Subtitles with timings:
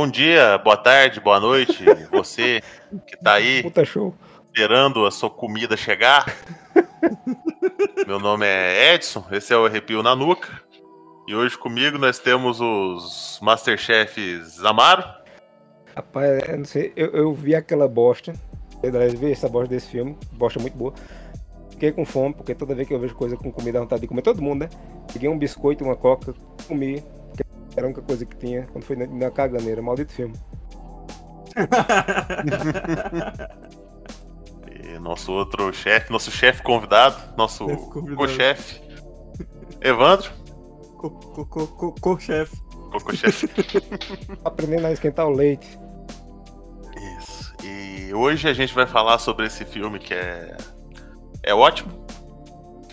[0.00, 2.62] É, bom dia, boa tarde, boa noite, você
[3.06, 4.14] que tá aí Puta show.
[4.46, 6.24] esperando a sua comida chegar.
[8.06, 10.48] Meu nome é Edson, esse é o Arrepio na Nuca.
[11.28, 15.04] E hoje comigo nós temos os Masterchefs Amaro.
[15.94, 18.32] Rapaz, eu não sei, eu, eu vi aquela bosta.
[18.82, 20.94] Eu vi essa bosta desse filme, bosta muito boa.
[21.68, 24.08] Fiquei com fome, porque toda vez que eu vejo coisa com comida, dá vontade de
[24.08, 24.70] comer todo mundo, né?
[25.12, 26.32] Peguei um biscoito, uma coca,
[26.66, 27.04] comi.
[27.76, 29.80] Era a única coisa que tinha quando foi na, na caganeira.
[29.80, 30.34] Maldito filme.
[34.82, 37.66] E nosso outro chefe, nosso chefe convidado, nosso
[38.16, 38.80] co-chefe,
[39.80, 40.30] Evandro.
[40.96, 42.56] Co- co- co- co- Co-chefe.
[42.90, 43.48] Co-chefe.
[44.44, 45.78] Aprendendo a esquentar o leite.
[47.18, 47.54] Isso.
[47.64, 50.56] E hoje a gente vai falar sobre esse filme que é
[51.42, 51.99] é ótimo.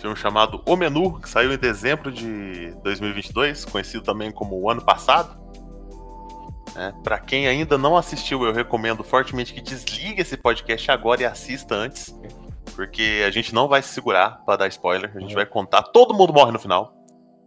[0.00, 4.80] Filme chamado O Menu, que saiu em dezembro de 2022, conhecido também como o ano
[4.80, 5.36] passado.
[6.76, 11.24] É, para quem ainda não assistiu, eu recomendo fortemente que desligue esse podcast agora e
[11.24, 12.14] assista antes,
[12.76, 15.10] porque a gente não vai se segurar para dar spoiler.
[15.16, 16.94] A gente vai contar, todo mundo morre no final.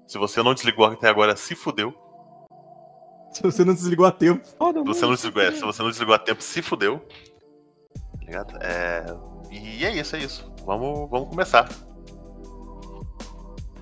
[0.06, 1.94] Se você não desligou até agora, se fudeu.
[3.32, 4.46] Se você não desligou a tempo.
[4.60, 7.00] Todo Se você não desligou, é, se você não desligou a tempo, se fudeu.
[8.20, 8.58] Tá ligado?
[8.62, 9.06] É,
[9.50, 10.54] e é isso, é isso.
[10.66, 11.70] Vamos, vamos começar.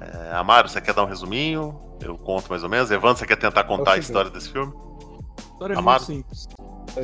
[0.02, 1.80] É, Amaro, você quer dar um resuminho?
[2.02, 2.90] Eu conto mais ou menos.
[2.90, 4.74] Evandro, você quer tentar contar a história desse filme?
[4.74, 6.06] A história é Amado.
[6.08, 6.48] muito simples.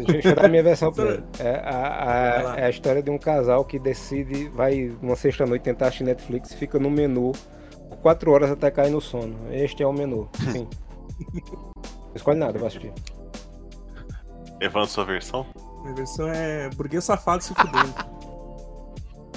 [0.07, 1.23] Deixa eu dar a minha versão primeiro.
[1.39, 5.88] É a, a, é a história de um casal que decide, vai uma sexta-noite tentar
[5.88, 7.34] assistir Netflix e fica no menu
[7.89, 9.35] por quatro horas até cair no sono.
[9.51, 10.29] Este é o menu.
[10.51, 10.67] Sim.
[11.35, 12.94] Não escolhe nada, vai assistir.
[14.59, 15.45] Evandro, sua versão?
[15.84, 17.94] Minha versão é burguês safado se fudendo.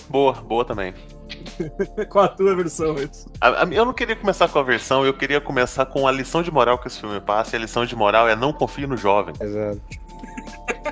[0.09, 0.95] Boa, boa também.
[2.09, 3.31] Qual a tua versão, Edson?
[3.71, 6.79] Eu não queria começar com a versão, eu queria começar com a lição de moral
[6.79, 7.55] que esse filme passa.
[7.55, 9.35] E a lição de moral é não confie no jovem.
[9.41, 9.81] Exato.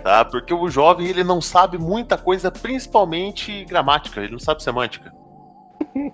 [0.02, 0.24] tá?
[0.24, 5.12] Porque o jovem ele não sabe muita coisa, principalmente gramática, ele não sabe semântica.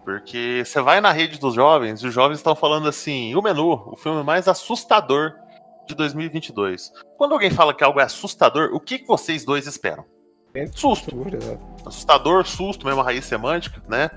[0.04, 3.82] Porque você vai na rede dos jovens e os jovens estão falando assim: o menu,
[3.86, 5.32] o filme mais assustador
[5.86, 6.92] de 2022.
[7.16, 10.04] Quando alguém fala que algo é assustador, o que vocês dois esperam?
[10.74, 11.10] Susto.
[11.10, 11.60] Seguro, exato.
[11.86, 14.10] Assustador, susto, mesmo raiz semântica, né?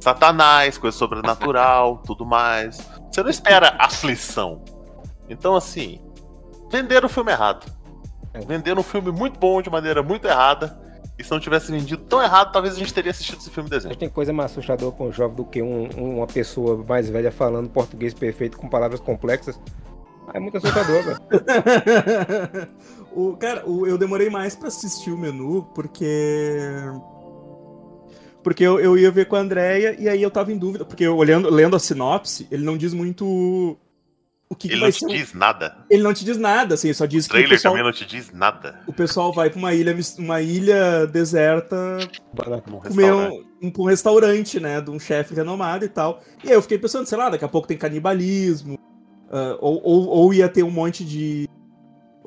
[0.00, 2.78] Satanás, coisa sobrenatural, tudo mais.
[3.10, 4.62] Você não espera aflição.
[5.28, 6.00] Então, assim,
[6.70, 7.70] venderam o filme errado.
[8.46, 10.78] Venderam um filme muito bom de maneira muito errada.
[11.18, 13.72] E se não tivesse vendido tão errado, talvez a gente teria assistido esse filme em
[13.88, 17.10] Mas tem coisa mais assustadora com o jovem do que um- um- uma pessoa mais
[17.10, 19.60] velha falando português perfeito com palavras complexas.
[20.32, 21.18] É muito assustador, velho.
[23.14, 26.66] o, cara, o- eu demorei mais pra assistir o menu porque.
[28.42, 30.84] Porque eu, eu ia ver com a Andrea e aí eu tava em dúvida.
[30.84, 33.76] Porque eu olhando, lendo a sinopse, ele não diz muito
[34.48, 35.76] o que, que Ele não te um- diz nada.
[35.90, 37.92] Ele não te diz nada, assim, só diz O que o trailer pessoal, também não
[37.92, 38.80] te diz nada.
[38.86, 41.98] o pessoal vai pra uma ilha, uma ilha deserta
[42.66, 43.46] Num comer restaurante.
[43.62, 44.80] um, um, pra um restaurante, né?
[44.80, 46.20] De um chefe renomado e tal.
[46.42, 48.78] E aí eu fiquei pensando, sei lá, daqui a pouco tem canibalismo.
[49.30, 51.46] ah, ou, ou, ou ia ter um monte de.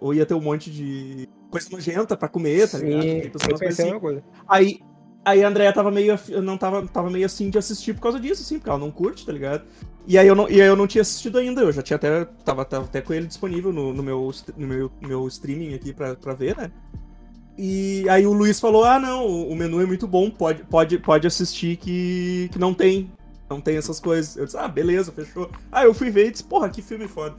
[0.03, 3.03] Ou ia ter um monte de coisa nojenta pra comer, tá ligado?
[3.03, 4.00] Sim, eu pensei assim.
[4.02, 4.22] coisa.
[4.46, 4.81] Aí,
[5.24, 6.19] aí a Andrea tava meio.
[6.44, 9.25] Não tava, tava meio assim de assistir por causa disso, assim, porque ela não curte,
[9.25, 9.64] tá ligado?
[10.06, 12.25] E aí eu não, e aí eu não tinha assistido ainda, eu já tinha até.
[12.44, 16.16] Tava, tava até com ele disponível no, no meu, no meu, meu streaming aqui pra,
[16.16, 16.70] pra ver, né?
[17.58, 20.97] E aí o Luiz falou: ah, não, o o menu é muito bom, pode, pode,
[20.97, 23.09] pode assistir que, que não tem.
[23.49, 24.35] Não tem essas coisas.
[24.37, 25.49] Eu disse, ah, beleza, fechou.
[25.72, 27.35] Ah, eu fui ver e disse, porra, que filme foda.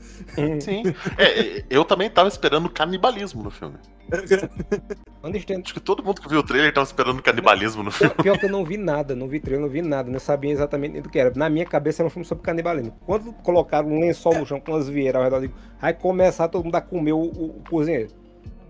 [0.61, 0.83] Sim.
[1.17, 3.75] É, eu também tava esperando canibalismo no filme.
[5.63, 8.13] Acho que todo mundo que viu o trailer tava esperando canibalismo no filme.
[8.13, 10.51] Pior, pior que eu não vi nada, não vi trailer, não vi nada, não sabia
[10.51, 11.33] exatamente do que era.
[11.35, 12.95] Na minha cabeça era um filme sobre canibalismo.
[13.05, 16.63] Quando colocaram um lençol no chão com umas vieiras ao redor, digo, vai começar todo
[16.63, 18.11] mundo a comer o, o- o cozinheiro.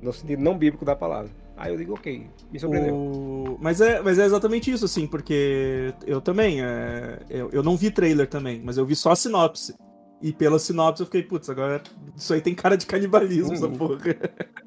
[0.02, 1.30] No sentido não bíblico da palavra.
[1.58, 2.96] Aí eu digo, ok, me surpreendeu.
[2.96, 7.78] O- Mas, é, mas é exatamente isso, assim, porque eu também, é, eu, eu não
[7.78, 9.74] vi trailer também, mas eu vi só a sinopse.
[10.22, 11.82] E pela sinopse eu fiquei, putz, agora
[12.16, 13.78] isso aí tem cara de canibalismo, essa Uhum.
[13.78, 14.00] porra.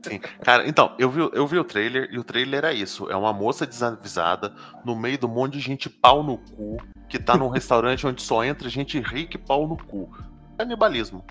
[0.03, 0.19] Sim.
[0.43, 3.11] Cara, então, eu vi, eu vi o trailer e o trailer era isso.
[3.11, 4.55] É uma moça desavisada
[4.85, 6.77] no meio de um monte de gente pau no cu,
[7.09, 10.09] que tá num restaurante onde só entra gente rica e pau no cu.
[10.57, 11.25] Canibalismo.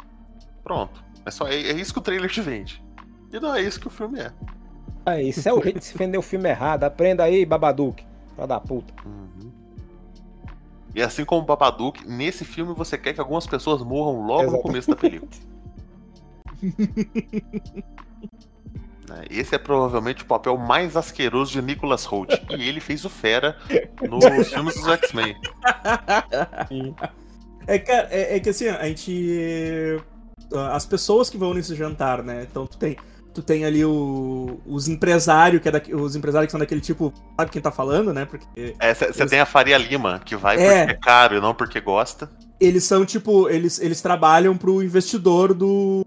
[0.63, 1.03] Pronto.
[1.25, 2.83] É, só, é, é isso que o trailer te vende.
[3.31, 4.31] E não é isso que o filme é.
[5.07, 6.83] Ah, isso é o jeito de se vender o filme errado.
[6.83, 8.03] Aprenda aí, Babadook.
[8.35, 8.93] Filha da puta.
[9.05, 9.49] Uhum.
[10.93, 14.59] E assim como o Babadook, nesse filme você quer que algumas pessoas morram logo no
[14.59, 15.31] começo da película.
[19.07, 22.45] Né, Esse é provavelmente o papel mais asqueroso de Nicholas Hoult.
[22.57, 23.55] E ele fez o Fera
[24.01, 25.37] nos filmes dos X-Men.
[27.65, 30.03] É, cara, é, é que assim, a gente.
[30.73, 32.45] as pessoas que vão nesse jantar, né?
[32.49, 32.97] Então tu tem,
[33.37, 37.13] tu tem ali o, os empresários, que é da, os empresários que são daquele tipo,
[37.39, 38.25] sabe quem tá falando, né?
[38.25, 40.79] Porque É, você Eles- tem a Faria Lima, que vai É.
[40.79, 42.27] porque é caro e não porque gosta.
[42.59, 46.03] eles são tipo, eles, eles trabalham pro investidor do,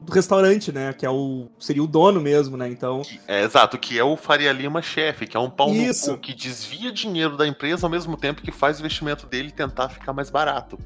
[0.00, 0.94] do restaurante, né?
[0.94, 2.66] Que é o seria o dono mesmo, né?
[2.70, 6.12] Então, é, exato, que é o Faria Lima chefe, que é um pau Isso.
[6.12, 9.50] no cu que desvia dinheiro da empresa ao mesmo tempo que faz o investimento dele
[9.50, 10.78] tentar ficar mais barato.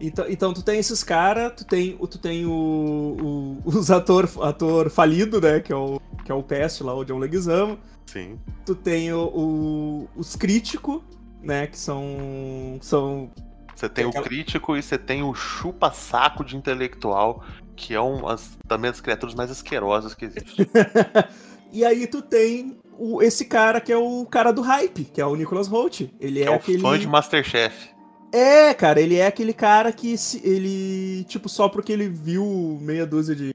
[0.00, 4.28] Então, então tu tem esses caras, tu tem, o- tu tem o, o- os ator,
[4.42, 5.60] ator falido, né?
[5.60, 7.78] Que é o, que é o Pest lá, o John Leguizamo.
[8.06, 8.38] Sim.
[8.64, 11.00] Tu tem o, o- os críticos,
[11.42, 11.66] né?
[11.66, 12.78] Que são.
[12.80, 13.30] são
[13.74, 17.42] Você tem Aquela- o crítico e você tem o chupa-saco de intelectual,
[17.74, 20.66] que é um, as, também das criaturas mais asquerosas que existem.
[21.72, 25.26] e aí tu tem o, esse cara que é o cara do hype, que é
[25.26, 26.02] o Nicholas Holt.
[26.20, 26.80] Ele Que é, é o aquele.
[26.80, 27.90] fã de Masterchef.
[28.32, 33.06] É, cara, ele é aquele cara que se, ele, tipo, só porque ele viu meia
[33.06, 33.54] dúzia de,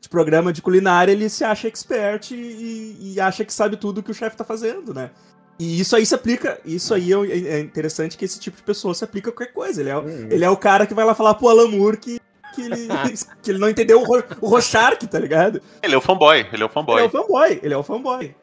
[0.00, 4.10] de programa de culinária, ele se acha expert e, e acha que sabe tudo que
[4.10, 5.10] o chefe tá fazendo, né?
[5.58, 7.16] E isso aí se aplica, isso aí é,
[7.56, 9.80] é interessante que esse tipo de pessoa se aplica a qualquer coisa.
[9.80, 10.28] Ele é, o- Hum.
[10.30, 12.20] ele é o cara que vai lá falar pro Alan Moore que,
[12.54, 12.88] que, ele,
[13.42, 15.60] que ele não entendeu o, Ro, o Rorschach, tá ligado?
[15.82, 16.96] Ele é o fanboy, ele é o fanboy.
[16.98, 18.34] Ele é o fanboy, ele é o fanboy.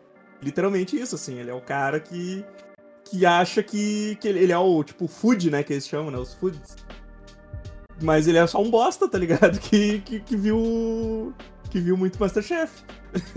[0.41, 1.39] Literalmente isso, assim.
[1.39, 2.43] Ele é o cara que,
[3.13, 6.33] que acha que, que ele, é o, tipo, food, né, que eles chamam, né, os
[6.33, 6.75] foods.
[8.01, 9.59] Mas ele é só um bosta, tá ligado?
[9.61, 11.31] Que, que, que viu
[11.69, 12.83] que viu muito Masterchef.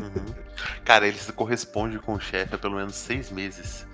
[0.01, 0.35] Uhum.
[0.83, 3.87] Cara, ele se corresponde com o chefe há pelo menos seis meses.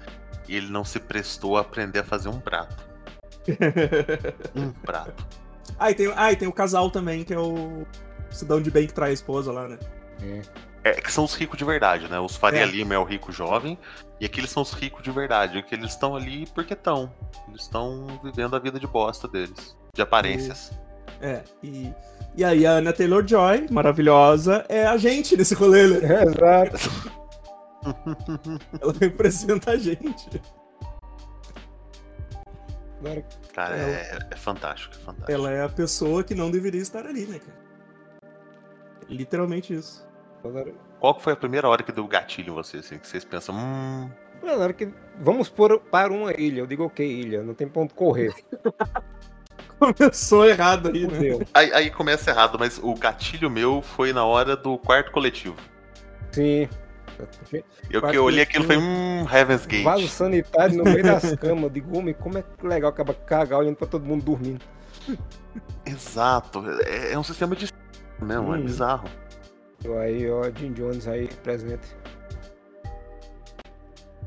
[0.49, 2.77] E ele não se prestou a aprender a fazer um prato.
[4.55, 5.27] Um prato.
[5.81, 7.85] ah, e tem, ah, e tem o casal também, que é o
[8.31, 9.79] cidadão de bem que trai a esposa lá, né?
[10.23, 10.43] É
[10.91, 12.19] que são os ricos de verdade, né?
[12.19, 12.67] Os Faria É.
[12.67, 13.79] Lima é o rico jovem.
[14.21, 15.63] E aqueles são os ricos de verdade.
[15.63, 17.13] Que eles estão ali porque estão.
[17.49, 19.77] Eles estão vivendo a vida de bosta deles.
[19.95, 20.73] De aparências.
[21.21, 21.93] É, e,
[22.35, 25.99] e aí a Anna Taylor-Joy, maravilhosa, é a gente nesse rolê, né?
[26.03, 27.13] É, exato.
[28.81, 30.41] Ela representa a gente.
[32.99, 35.31] Agora, Cara, Ela- é, é fantástico, é fantástico.
[35.33, 37.59] Ela é a pessoa que não deveria estar ali, né, cara?
[39.09, 40.07] Literalmente isso.
[40.45, 42.99] Agora- Qual que foi a primeira hora que deu gatilho em vocês, assim?
[42.99, 44.11] Que vocês pensam, hum.
[44.43, 46.61] agora que vamos por, para uma ilha.
[46.61, 48.33] Eu digo, ok, ilha, não tem ponto correr.
[49.79, 51.45] Começou errado aí, né?
[51.53, 55.57] Aí, aí começa errado, mas o gatilho meu foi na hora do quarto coletivo.
[56.31, 56.69] Sim.
[57.91, 59.83] Eu que eu olhei aquilo e falei, hum, Heaven's Gate.
[59.85, 61.65] Vaso sanitário no meio das camas.
[61.65, 64.65] Eu Digo, homem, como é que legal acaba cagar olhando pra todo mundo dormindo.
[65.85, 66.65] Exato.
[66.85, 67.69] É, é um sistema de
[68.21, 68.63] mesmo, é Hum.
[68.63, 69.09] bizarro.
[70.01, 71.89] Aí, ó, Jim Jones aí presente.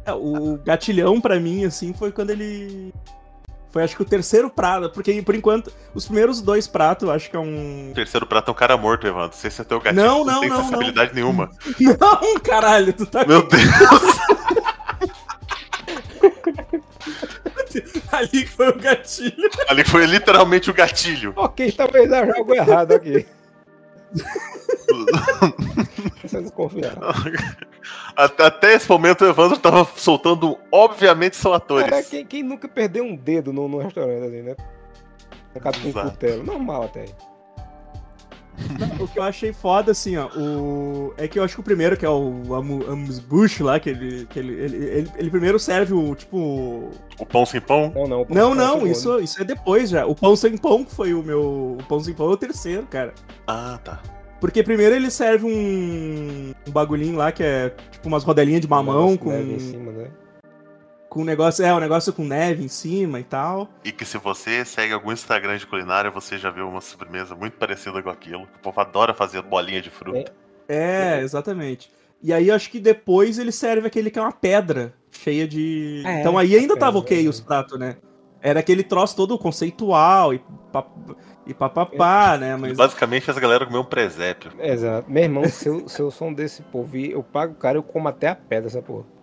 [0.06, 2.94] É, o gatilhão pra mim, assim, foi quando ele.
[3.72, 7.36] Foi acho que o terceiro prato, porque por enquanto, os primeiros dois pratos, acho que
[7.36, 7.92] é um.
[7.92, 9.36] O terceiro prato é um cara morto, Evandro.
[9.36, 11.50] Se esse é teu gatilho, Não, tu não, tem não, sensibilidade nenhuma.
[12.00, 13.62] Não, caralho, tu tá Meu Deus.
[18.12, 19.50] ali foi o gatilho.
[19.68, 21.34] Ali foi literalmente o gatilho.
[21.36, 23.26] Ok, talvez haja algo errado aqui.
[28.16, 31.90] Até, esse momento o Evandro tava soltando, obviamente, são atores.
[31.90, 34.56] Cara, quem, quem nunca perdeu um dedo no, no restaurante, assim, né?
[35.56, 36.44] Acaba com um cutelo.
[36.44, 37.06] Normal até.
[39.00, 41.14] O que eu achei foda, assim, ó, o...
[41.18, 44.26] é que eu acho que o primeiro, que é o Amu- Amuse-Bush lá, que, ele,
[44.26, 46.90] que ele, ele, ele, ele primeiro serve o, tipo...
[47.20, 47.92] O pão sem pão.
[47.94, 48.26] Não, não.
[48.30, 48.92] Não, não, Segundo.
[48.92, 50.06] isso, isso é depois já.
[50.06, 51.78] O Pão Sem Pão foi o meu...
[51.80, 53.14] O Pão Sem Pão é o terceiro, cara.
[53.46, 54.02] Ah, tá.
[54.40, 59.12] Porque primeiro ele serve um, um bagulhinho lá que é tipo umas rodelinhas de mamão
[59.12, 60.08] Negócio com, em cima, né?
[61.16, 63.70] Com um negócio, é, um negócio com neve em cima e tal.
[63.86, 67.54] E que se você segue algum Instagram de culinária, você já viu uma sobremesa muito
[67.54, 68.44] parecida com aquilo.
[68.44, 70.34] O povo adora fazer bolinha de fruta.
[70.68, 71.90] É, exatamente.
[72.22, 76.04] E aí acho que depois ele serve aquele que é uma pedra cheia de.
[76.06, 77.30] É, então aí ainda tava ok é.
[77.30, 77.96] os pratos, né?
[78.42, 80.90] Era aquele troço todo conceitual e, pap...
[81.48, 82.58] e papapá, né?
[82.58, 82.76] Mas.
[82.76, 84.52] Basicamente, essa galera comeu um presépio.
[84.60, 85.10] Exato.
[85.10, 87.78] Meu irmão, se eu, se eu sou um desse povo e eu pago o cara,
[87.78, 89.15] eu como até a pedra, essa porra.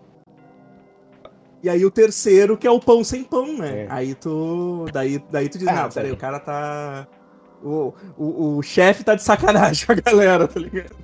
[1.63, 3.83] E aí o terceiro que é o pão sem pão, né?
[3.83, 3.87] É.
[3.89, 4.87] Aí tu.
[4.93, 6.15] Daí, daí tu diz, Ah, não, peraí, sim.
[6.15, 7.07] o cara tá.
[7.63, 10.97] O, o, o chefe tá de sacanagem com a galera, tá ligado?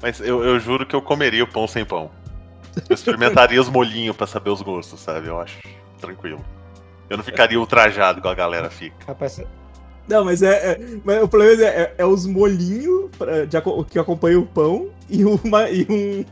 [0.00, 2.10] Mas eu, eu juro que eu comeria o pão sem pão.
[2.88, 5.28] Eu experimentaria os molhinhos pra saber os gostos, sabe?
[5.28, 5.58] Eu acho
[6.00, 6.44] tranquilo.
[7.08, 8.96] Eu não ficaria ultrajado igual a galera fica.
[9.06, 9.40] Rapaz,
[10.08, 10.72] Não, mas é.
[10.72, 13.56] é- mas o problema é, é, é os molhinhos pra- de
[13.90, 16.24] que acompanham o pão e, uma, e, um,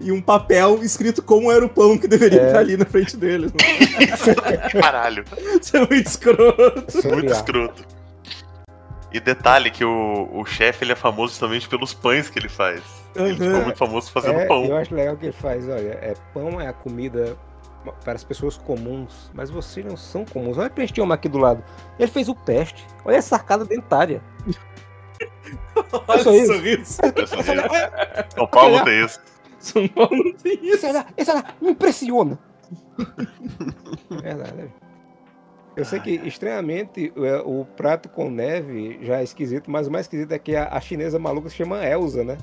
[0.00, 2.46] e um papel escrito como era o pão que deveria É.
[2.48, 3.52] estar ali na frente deles.
[4.80, 5.24] Caralho,
[5.60, 6.72] Isso é muito escroto.
[6.74, 7.84] muito sobre a- escroto.
[9.12, 12.82] E detalhe que o, o chefe ele é famoso justamente pelos pães que ele faz.
[13.14, 13.36] Ele Uhum.
[13.36, 14.64] ficou muito famoso fazendo É, pão.
[14.66, 17.34] eu acho legal que ele faz, olha, é, pão é a comida
[17.92, 20.58] para as pessoas comuns, mas vocês não são comuns.
[20.58, 21.62] Olha o peste homem aqui do lado.
[21.98, 22.86] Ele fez o peste.
[23.04, 24.22] Olha essa arcada dentária.
[26.08, 27.00] Olha só o sorriso.
[27.02, 29.20] Essa São Paulo tem isso.
[29.58, 30.74] São Paulo não tem isso.
[30.76, 32.38] esse olhar, esse olhar me impressiona.
[34.10, 34.52] Verdade.
[34.56, 34.68] né?
[35.76, 40.06] Eu sei que estranhamente é, o prato com neve já é esquisito, mas o mais
[40.06, 42.38] esquisito é que a, a chinesa maluca se chama Elsa, né?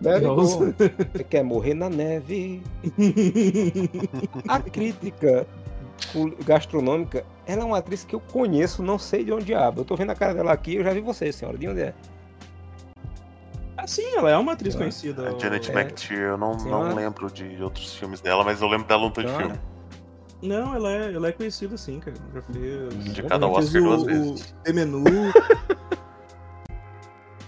[0.00, 0.46] Neve como?
[0.46, 2.62] Você quer morrer na neve?
[4.48, 5.46] A crítica
[6.44, 9.80] gastronômica, ela é uma atriz que eu conheço, não sei de onde diabo.
[9.82, 11.58] Eu tô vendo a cara dela aqui, eu já vi você, senhora.
[11.58, 11.94] De onde é?
[13.76, 15.30] Ah, sim, ela é uma atriz conhecida.
[15.30, 15.74] A Janet É.
[15.74, 19.28] McTeer, eu não, não lembro de outros filmes dela, mas eu lembro dela um tanto
[19.28, 19.58] de filme.
[20.42, 22.16] Não, ela é, ela é conhecida sim, cara.
[22.34, 23.06] Já fez.
[23.06, 24.54] Indicada ao Oscar o- duas o vezes.
[24.64, 25.04] The Menu.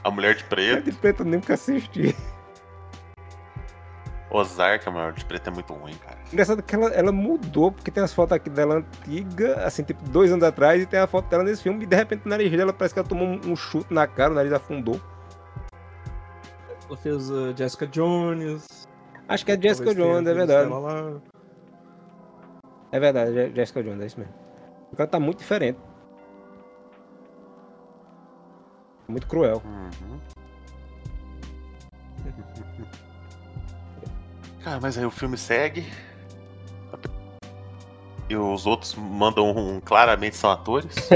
[0.05, 2.15] A Mulher de É Preto, de preto eu nunca assisti.
[4.33, 6.19] Ozark, a Mulher de Preto é muito ruim, cara.
[6.33, 10.33] Engraçado que ela, ela mudou, porque tem as fotos aqui dela antiga, assim, tipo, dois
[10.33, 12.73] anos atrás, e tem a foto dela nesse filme, e de repente o nariz dela
[12.73, 15.01] parece que ela tomou um, um chute na cara, o nariz afundou.
[16.89, 18.89] Ela fez uh, Jessica Jones.
[19.29, 20.71] Acho que é Jessica Jones, é verdade.
[22.91, 24.35] É verdade, Je- Jessica Jones, é isso mesmo.
[24.89, 25.79] Porque ela tá muito diferente.
[29.09, 29.63] Muito cruel.
[29.65, 30.21] Uhum.
[34.65, 35.87] Cara, mas aí o filme segue.
[38.29, 40.95] E os outros mandam um, claramente são atores.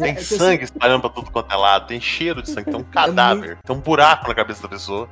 [0.00, 2.80] Tem É que, sangue espalhando pra tudo quanto é lado, tem cheiro de sangue, tem
[2.80, 5.08] um cadáver, tem um buraco na cabeça da pessoa.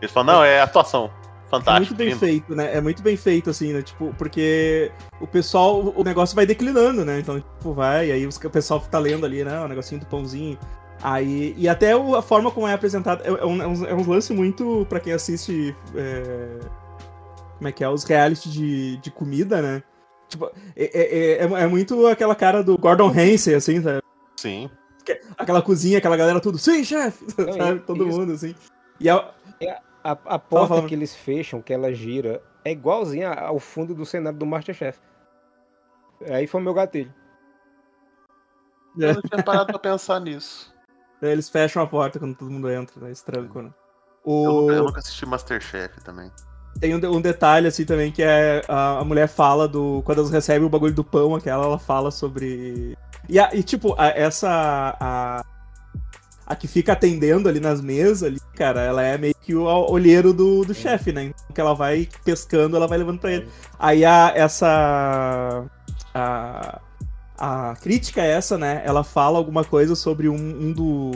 [0.00, 1.10] Eles falam, não, é atuação.
[1.46, 1.86] É Fantástico.
[1.88, 2.76] muito bem lindo." feito, né?
[2.76, 3.82] É muito bem feito, assim, né?
[3.82, 7.18] Tipo, porque o pessoal, o negócio vai declinando, né?
[7.18, 9.60] Então, tipo, vai, aí o pessoal tá lendo ali, né?
[9.60, 10.58] O negocinho do pãozinho.
[11.02, 14.06] Aí, e até o- a forma como é apresentado é, é um, é um, é
[14.06, 15.74] lance muito pra quem assiste.
[15.94, 16.58] é,
[17.58, 17.88] como é que é?
[17.88, 19.82] Os reality de, de comida, né?
[20.28, 20.46] Tipo,
[20.76, 24.00] é, é, é, é muito aquela cara do Gordon Ramsay, assim, sabe?
[24.36, 24.70] Sim.
[25.38, 27.24] Aquela cozinha, aquela galera tudo, sim, chefe!
[27.56, 27.80] Sabe?
[27.80, 28.18] Todo isso.
[28.20, 28.54] mundo, assim.
[29.00, 29.16] E a,
[30.04, 30.86] A, a porta falando.
[30.86, 34.98] que eles fecham, que ela gira, é igualzinha ao fundo do cenário do Masterchef.
[36.30, 37.12] Aí foi meu gatilho.
[38.98, 40.74] Eu não tinha parado pra pensar nisso.
[41.22, 43.10] Eles fecham a porta quando todo mundo entra, né?
[43.10, 43.70] Esse tranco, né?
[44.26, 44.60] Eu, O...
[44.62, 46.30] nunca- eu nunca assisti Masterchef também.
[46.80, 50.00] Tem um, um detalhe, assim, também, que é a, a mulher fala do...
[50.04, 52.96] Quando elas recebem o bagulho do pão, aquela, ela fala sobre...
[53.28, 54.96] E, a- e, tipo, a- essa...
[55.00, 55.44] A,
[56.46, 60.32] a que fica atendendo ali nas mesas, ali, cara, ela é meio que o olheiro
[60.32, 61.24] do, do chefe, né?
[61.24, 63.48] Então, que ela vai pescando, ela vai levando pra ele.
[63.78, 65.64] Aí a, essa...
[66.14, 66.80] A,
[67.36, 68.82] a crítica é essa, né?
[68.84, 71.10] Ela fala alguma coisa sobre um, um do...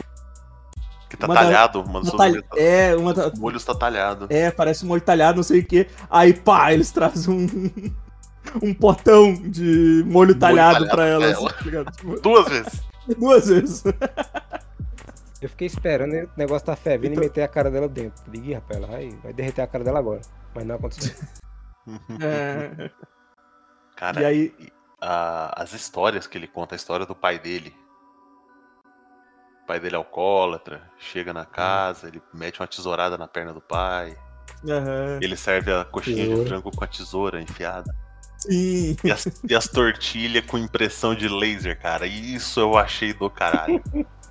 [1.13, 4.25] Que tá Uma da- talhado, das uma tal- é, uma da- O molho está talhado.
[4.31, 5.87] É, parece um molho talhado, não sei o quê.
[6.09, 7.93] Aí, pá, eles trazem um,
[8.67, 11.19] um potão de molho talhado, talhado pra ela.
[11.21, 11.53] pra assim, ela.
[11.53, 11.91] tá ligado?
[11.91, 12.81] Tipo, Duas vezes.
[13.19, 13.83] duas vezes.
[15.39, 18.23] Eu fiquei esperando o negócio tá fervendo Então- e meter a cara dela dentro.
[18.31, 20.21] Liguei, rapaz, ela vai, vai derreter a cara dela agora.
[20.55, 21.13] Mas não aconteceu.
[22.21, 22.89] É,
[23.95, 24.53] Cara, e aí,
[24.99, 27.71] a- as histórias que ele conta, a história do pai dele.
[29.63, 33.61] O pai dele é alcoólatra, chega na casa, ele mete uma tesourada na perna do
[33.61, 34.17] pai.
[34.69, 36.49] aham, Ele serve a coxinha de Tesoura.
[36.49, 37.95] frango com a tesoura enfiada.
[38.37, 38.97] sim.
[39.03, 42.05] E as, e as tortilhas com impressão de laser, cara.
[42.05, 43.81] Isso eu achei do caralho.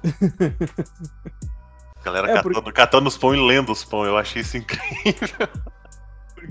[2.04, 4.04] Galera É, catando, catando os pão e lendo os pão.
[4.04, 5.48] Eu achei isso incrível.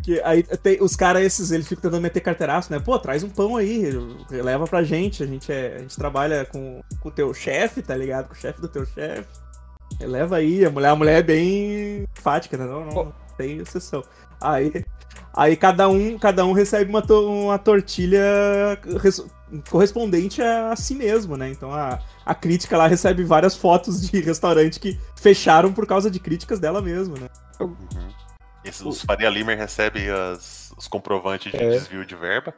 [0.03, 2.79] Porque aí tem, os caras esses, eles ficam tentando meter carteiraço, né?
[2.79, 3.83] Pô, traz um pão aí,
[4.31, 5.21] leva pra gente.
[5.21, 8.27] A gente, é, a gente trabalha com, com o teu chefe, tá ligado?
[8.27, 9.27] Com o chefe do teu chefe.
[9.99, 12.65] Leva aí, a mulher, a mulher é bem fática, né?
[12.65, 14.03] Não, não, tem exceção.
[14.39, 14.83] Aí,
[15.35, 18.23] aí cada, um, cada um recebe uma, to- uma tortilha
[18.99, 19.23] res-
[19.69, 21.49] correspondente a, a si mesmo, né?
[21.51, 26.19] Então a, a crítica lá recebe várias fotos de restaurante que fecharam por causa de
[26.19, 27.27] críticas dela mesmo, né?
[27.59, 27.75] Uhum.
[28.63, 31.69] Esses, os Faria Limer recebem as- os comprovantes de É.
[31.69, 32.53] desvio de verba.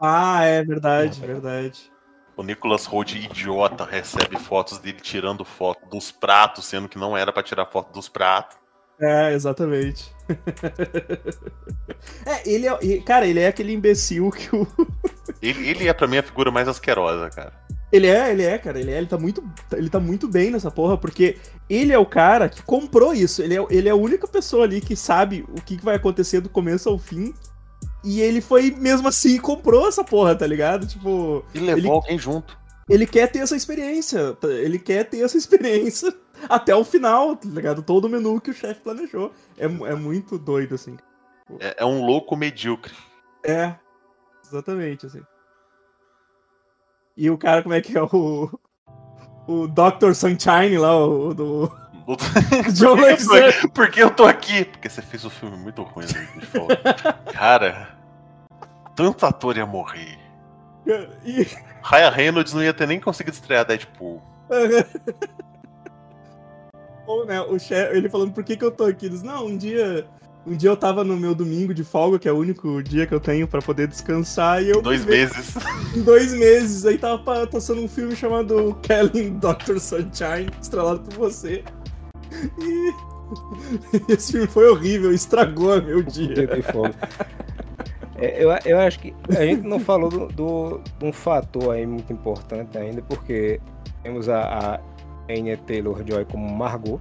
[0.00, 1.92] Ah, é verdade, verdade.
[2.36, 7.30] O Nicholas Holt, idiota, recebe fotos dele tirando foto dos pratos, sendo que não era
[7.32, 8.56] pra tirar foto dos pratos.
[9.00, 10.10] É, exatamente.
[12.26, 13.02] é, ele é.
[13.02, 14.66] Cara, ele é aquele imbecil que o.
[15.40, 17.52] Ele, ele é pra mim a figura mais asquerosa, cara.
[17.92, 18.80] Ele é, ele é, cara.
[18.80, 19.44] Ele é, ele tá muito.
[19.72, 21.36] Ele tá muito bem nessa porra, porque
[21.68, 23.42] ele é o cara que comprou isso.
[23.42, 26.48] Ele é, ele é a única pessoa ali que sabe o que vai acontecer do
[26.48, 27.34] começo ao fim.
[28.02, 30.86] E ele foi, mesmo assim, comprou essa porra, tá ligado?
[30.86, 31.44] Tipo.
[31.54, 32.58] E levou Ele- alguém junto.
[32.88, 34.36] ele quer ter essa experiência.
[34.42, 36.12] Ele quer ter essa experiência
[36.48, 37.82] até o final, tá ligado?
[37.82, 39.32] Todo o menu que o chefe planejou.
[39.58, 40.96] É, é muito doido, assim.
[41.60, 42.92] É, é um louco medíocre.
[43.44, 43.74] É,
[44.44, 45.20] exatamente, assim.
[47.16, 48.50] E o cara, como é que é o.
[49.46, 50.12] O Dr.
[50.14, 51.82] Sunshine lá, o do.
[52.74, 54.64] John que por que eu tô aqui?
[54.64, 56.28] Porque você fez um filme muito ruim, né?
[57.32, 57.96] Cara,
[58.96, 60.18] tanto ator ia morrer.
[61.24, 61.46] E...
[61.82, 64.22] Raya Reynolds não ia ter nem conseguido estrear Deadpool.
[67.06, 69.06] Ou, né, o chefe, ele falando por que, que eu tô aqui.
[69.06, 70.06] Ele diz, não, um dia.
[70.44, 73.14] Um dia eu tava no meu domingo de folga, que é o único dia que
[73.14, 74.82] eu tenho para poder descansar, e eu.
[74.82, 75.54] Dois meses.
[76.04, 76.84] Dois meses.
[76.84, 79.78] Aí tava passando um filme chamado Kelly Dr.
[79.78, 81.62] Sunshine, estrelado por você.
[82.60, 82.92] E.
[84.12, 86.34] Esse filme foi horrível, estragou meu dia.
[88.16, 91.86] É, eu, eu acho que a gente não falou do, do, de um fator aí
[91.86, 93.60] muito importante ainda, porque
[94.02, 94.80] temos a, a
[95.32, 97.00] Anya Taylor-Joy como Margot,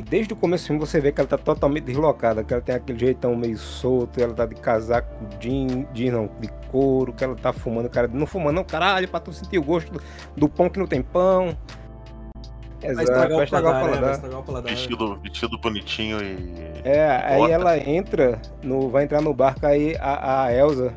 [0.00, 2.62] e desde o começo do filme você vê que ela tá totalmente deslocada, que ela
[2.62, 7.22] tem aquele jeitão meio solto, ela tá de casaco jean, jean não, de couro, que
[7.22, 10.00] ela tá fumando, cara, não fumando não, caralho, pra tu sentir o gosto do,
[10.34, 11.54] do pão que não tem pão.
[12.82, 14.12] Exato, vai estragar, o paladar.
[14.14, 14.70] Estragar o paladar.
[14.72, 16.80] Vestido, vestido bonitinho e.
[16.82, 20.94] É, aí ela entra, no, vai entrar no barco, aí a, a Elsa,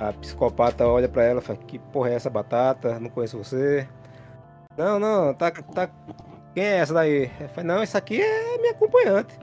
[0.00, 2.98] a psicopata, olha pra ela e fala: Que porra é essa batata?
[2.98, 3.86] Não conheço você.
[4.74, 5.50] Não, não, tá.
[5.50, 5.90] tá...
[6.58, 7.30] Quem é essa daí?
[7.38, 9.38] Eu falei, não, essa aqui é minha acompanhante.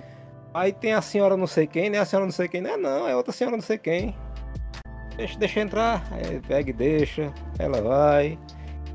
[0.53, 1.97] Aí tem a senhora não sei quem, né?
[1.97, 4.13] A senhora não sei quem, não é não, é outra senhora não sei quem.
[5.15, 6.05] Deixa, deixa entrar.
[6.11, 7.33] Aí pega e deixa.
[7.57, 8.37] Ela vai.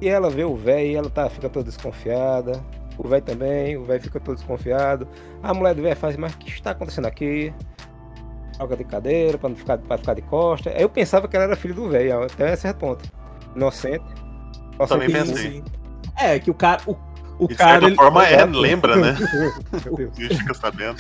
[0.03, 2.63] E ela vê o velho e ela tá, fica toda desconfiada
[2.99, 5.09] o velho também, o velho fica todo desconfiado.
[5.43, 7.51] A mulher do velho faz, mas o que está acontecendo aqui?
[8.59, 10.69] Joga de cadeira para não ficar, pra ficar de costa.
[10.73, 13.11] Eu pensava que ela era filho do velho, até certo ponto.
[13.57, 14.05] Inocente.
[14.79, 15.65] Nossa, Também pensei.
[16.21, 16.83] É, que o cara.
[16.87, 16.95] O,
[17.41, 17.81] o de cara.
[17.81, 19.17] De certa forma, é, lembra, né?
[19.91, 20.97] o fica sabendo.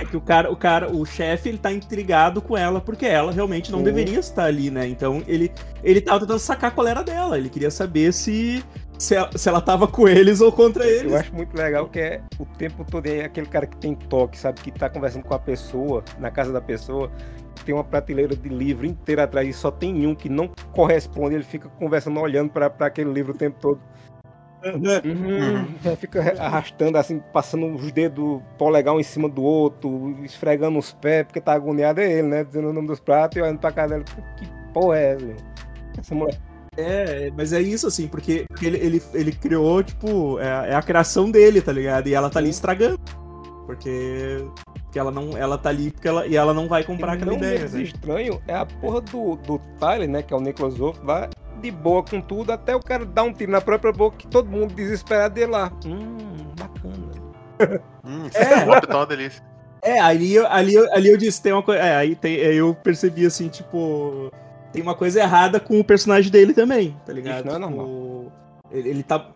[0.00, 3.32] É que o cara, o cara, o chefe, ele tá intrigado com ela porque ela
[3.32, 3.84] realmente não uhum.
[3.84, 4.86] deveria estar ali, né?
[4.86, 5.52] Então ele,
[5.82, 7.36] ele tava tentando sacar qual era dela.
[7.36, 8.64] Ele queria saber se
[8.96, 11.10] se ela, se ela tava com eles ou contra eles.
[11.10, 14.38] Eu acho muito legal que é o tempo todo é aquele cara que tem toque,
[14.38, 14.60] sabe?
[14.60, 17.10] Que tá conversando com a pessoa, na casa da pessoa,
[17.64, 21.44] tem uma prateleira de livro inteira atrás e só tem um que não corresponde, ele
[21.44, 23.80] fica conversando, olhando para aquele livro o tempo todo.
[24.64, 25.66] Uhum.
[25.82, 30.92] Já fica arrastando assim, passando os dedos polegar um em cima do outro, esfregando os
[30.92, 32.44] pés, porque tá agoniado é ele, né?
[32.44, 34.04] Dizendo o nome dos pratos e olhando pra cara dele.
[34.36, 35.26] Que porra é essa?
[35.98, 36.38] Essa mulher.
[36.76, 41.28] É, mas é isso, assim, porque, ele, ele, ele criou, tipo, é, é, a criação
[41.28, 42.06] dele, tá ligado?
[42.08, 43.00] E ela tá ali estragando.
[43.66, 44.44] Porque,
[44.84, 47.32] porque ela não ela tá ali porque ela, e ela não vai comprar e aquela
[47.32, 47.66] não ideia.
[47.66, 47.82] O né?
[47.82, 50.22] estranho é a porra do, do Tyler, né?
[50.22, 53.32] Que é o Nicholas Wolff, lá de boa com tudo, até o cara dar um
[53.32, 55.72] tiro na própria boca que todo mundo desesperado dele lá.
[55.84, 57.82] Hum, bacana.
[58.04, 59.42] hum, é, tá uma delícia.
[59.82, 61.80] É, ali, ali, ali eu disse, tem uma coisa.
[61.80, 64.30] É, aí tem, eu percebi assim, tipo
[64.72, 67.38] tem uma coisa errada com o personagem dele também, tá ligado?
[67.38, 68.32] Isso não é normal.
[68.70, 69.30] Ele, ele tá.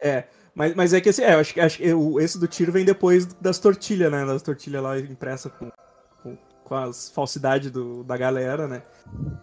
[0.00, 0.24] É.
[0.54, 2.84] Mas, mas é que assim, é, eu acho que acho, eu, esse do tiro vem
[2.84, 4.24] depois das tortilhas, né?
[4.24, 5.70] Das tortilhas lá impressa com,
[6.64, 8.82] com, as falsidades do, da galera, né?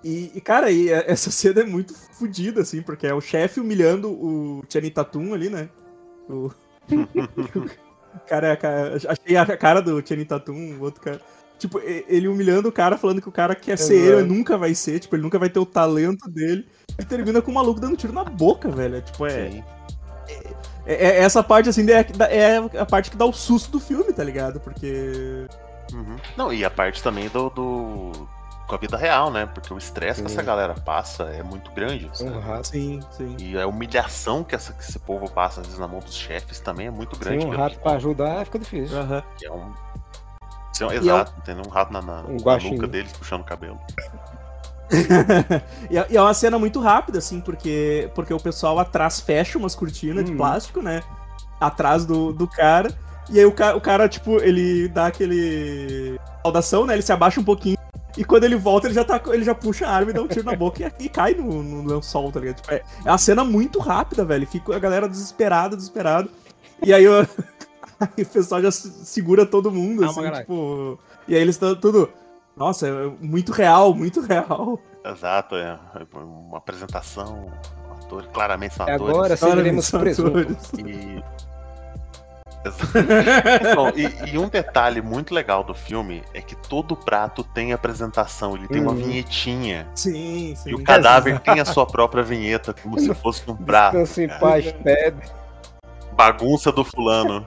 [0.03, 3.59] E, e, cara, e é, essa cena é muito fodida, assim, porque é o chefe
[3.59, 5.69] humilhando o Channing Tatum ali, né?
[6.29, 6.51] O...
[8.27, 11.21] cara, cara, achei a cara do Channing Tatum, o outro cara.
[11.57, 14.99] Tipo, ele humilhando o cara, falando que o cara quer ser ele, nunca vai ser,
[14.99, 16.65] tipo, ele nunca vai ter o talento dele.
[16.97, 18.95] E termina com o maluco dando tiro na boca, velho.
[18.95, 19.63] É, tipo, é,
[20.27, 20.43] é,
[20.85, 21.17] é, é.
[21.19, 22.05] essa parte, assim, é,
[22.35, 24.59] é a parte que dá o susto do filme, tá ligado?
[24.59, 25.45] Porque.
[25.93, 26.15] Uhum.
[26.37, 28.27] Não, e a parte também do, do
[28.67, 29.45] com a vida real, né?
[29.45, 32.09] Porque o estresse que essa galera passa é muito grande.
[32.21, 33.35] Uhum, sim, sim.
[33.37, 36.59] E a humilhação que, essa, que esse povo passa, às vezes, na mão dos chefes
[36.61, 37.39] também é muito grande.
[37.39, 38.97] Tem um rato pra ajudar, fica difícil.
[38.97, 39.21] Uhum.
[39.43, 39.73] É um
[40.89, 41.43] é exato, eu...
[41.43, 43.79] tem um rato na, na, um na nuca deles puxando o cabelo.
[45.89, 49.73] É, e é uma cena muito rápida, assim, porque, porque o pessoal atrás fecha umas
[49.73, 50.31] cortinas uhum.
[50.31, 51.01] de plástico, né?
[51.61, 52.93] Atrás do, do cara.
[53.29, 56.19] E aí o cara, o cara, tipo, ele dá aquele.
[56.43, 56.93] Saudação, né?
[56.93, 57.77] Ele se abaixa um pouquinho.
[58.17, 60.27] E quando ele volta, ele já, tá, ele já puxa a arma e dá um
[60.27, 62.57] tiro na boca e, e cai no, no lençol, tá ligado?
[62.57, 64.45] Tipo, é, é uma cena muito rápida, velho.
[64.45, 66.27] Fica a galera desesperada, desesperada.
[66.83, 67.25] E aí eu,
[68.01, 70.99] Aí o pessoal já segura todo mundo, Calma, assim, tipo.
[71.27, 72.09] E aí eles estão tudo.
[72.57, 74.79] Nossa, é muito real, muito real.
[75.05, 75.77] Exato, é
[76.13, 77.51] uma apresentação,
[77.87, 79.15] um ator, claramente são atores.
[79.15, 80.25] Agora seguiremos presos.
[80.77, 81.23] E...
[83.75, 88.55] Bom, e, e, um detalhe muito legal do filme é que todo prato tem apresentação,
[88.55, 88.97] ele tem uma uhum.
[88.97, 89.87] vinhetinha.
[89.95, 90.69] Sim, sim.
[90.69, 93.97] E o cadáver tem a sua própria vinheta, como se fosse um prato.
[93.97, 95.17] Descanse em paz, Ted.
[96.13, 97.45] Bagunça do fulano.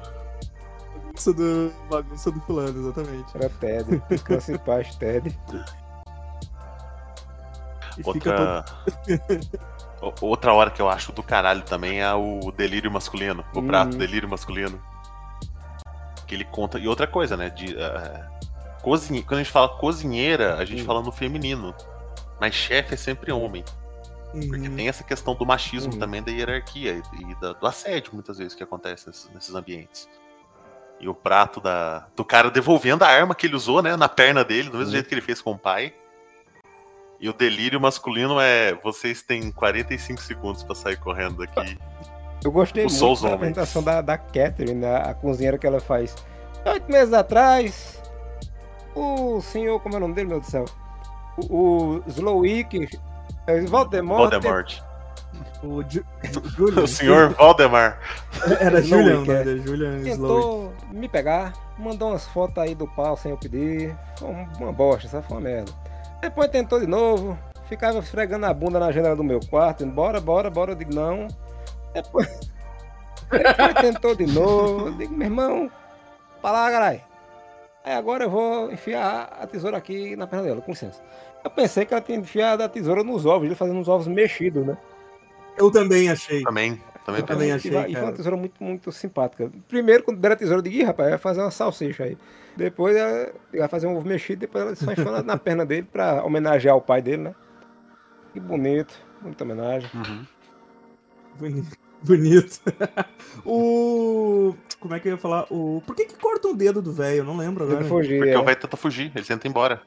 [0.96, 3.36] Bagunça do, bagunça do fulano, exatamente.
[3.36, 4.02] Era Ted.
[4.10, 5.38] Descanse em paz, Ted.
[8.04, 8.64] Outra...
[10.20, 13.42] Outra hora que eu acho do caralho também é o delírio masculino.
[13.54, 13.98] O prato uhum.
[13.98, 14.78] delírio masculino.
[16.34, 16.78] Ele conta.
[16.78, 17.50] E outra coisa, né?
[17.50, 19.22] De, uh, cozinhe...
[19.22, 20.86] Quando a gente fala cozinheira, a gente uhum.
[20.86, 21.74] fala no feminino.
[22.40, 23.64] Mas chefe é sempre homem.
[24.34, 24.48] Uhum.
[24.48, 25.98] Porque tem essa questão do machismo uhum.
[25.98, 30.08] também, da hierarquia e da, do assédio, muitas vezes, que acontece nesses, nesses ambientes.
[31.00, 34.44] E o prato da, do cara devolvendo a arma que ele usou, né, na perna
[34.44, 34.92] dele, do mesmo uhum.
[34.92, 35.94] jeito que ele fez com o pai.
[37.20, 41.78] E o delírio masculino é vocês têm 45 segundos para sair correndo daqui.
[42.44, 46.14] Eu gostei muito da apresentação da, da Catherine, a, a cozinheira que ela faz.
[46.66, 48.02] Oito meses atrás,
[48.94, 50.64] o senhor, como é o nome dele, meu Deus do céu?
[51.48, 52.98] O, o Slowick,
[53.46, 54.30] é, Voldemort.
[54.30, 54.80] Voldemort.
[55.62, 56.04] O, Ju,
[56.82, 57.98] o senhor Valdemar.
[58.60, 59.40] Era Julian, né?
[59.40, 63.96] Era Julian Tentou me pegar, mandou umas fotos aí do pau sem eu pedir.
[64.18, 64.30] Foi
[64.60, 65.26] uma bosta, sabe?
[65.26, 65.72] Foi uma merda.
[66.20, 70.50] Depois tentou de novo, ficava esfregando a bunda na janela do meu quarto, bora, bora,
[70.50, 71.26] bora, eu digo não.
[71.94, 72.28] Depois,
[73.30, 75.70] depois tentou de novo, eu digo, meu irmão,
[76.42, 77.00] para lá, caralho.
[77.84, 81.00] Aí agora eu vou enfiar a tesoura aqui na perna dela, com licença.
[81.44, 84.66] Eu pensei que ela tinha enfiado a tesoura nos ovos, ele fazendo uns ovos mexidos,
[84.66, 84.76] né?
[85.56, 86.42] Eu também achei.
[86.42, 86.80] Também.
[87.04, 87.70] Também, eu também achei.
[87.70, 89.52] E, foi uma tesoura muito, muito simpática.
[89.68, 92.16] Primeiro, quando deram a tesoura, eu digo, rapaz, vai fazer uma salsicha aí.
[92.56, 96.24] Depois ela vai fazer um ovo mexido, depois ela só enfia na perna dele pra
[96.24, 97.34] homenagear o pai dele, né?
[98.32, 99.90] Que bonito, muita homenagem.
[99.94, 100.26] Uhum.
[101.38, 101.83] Bonito.
[102.04, 102.60] Bonito.
[103.44, 104.54] o.
[104.78, 105.46] Como é que eu ia falar?
[105.50, 105.82] O...
[105.86, 107.18] Por que, que corta o dedo do velho?
[107.18, 107.84] Eu não lembro agora.
[107.84, 108.38] Fugir, Porque é.
[108.38, 109.80] o velho tenta fugir, ele tenta ir embora.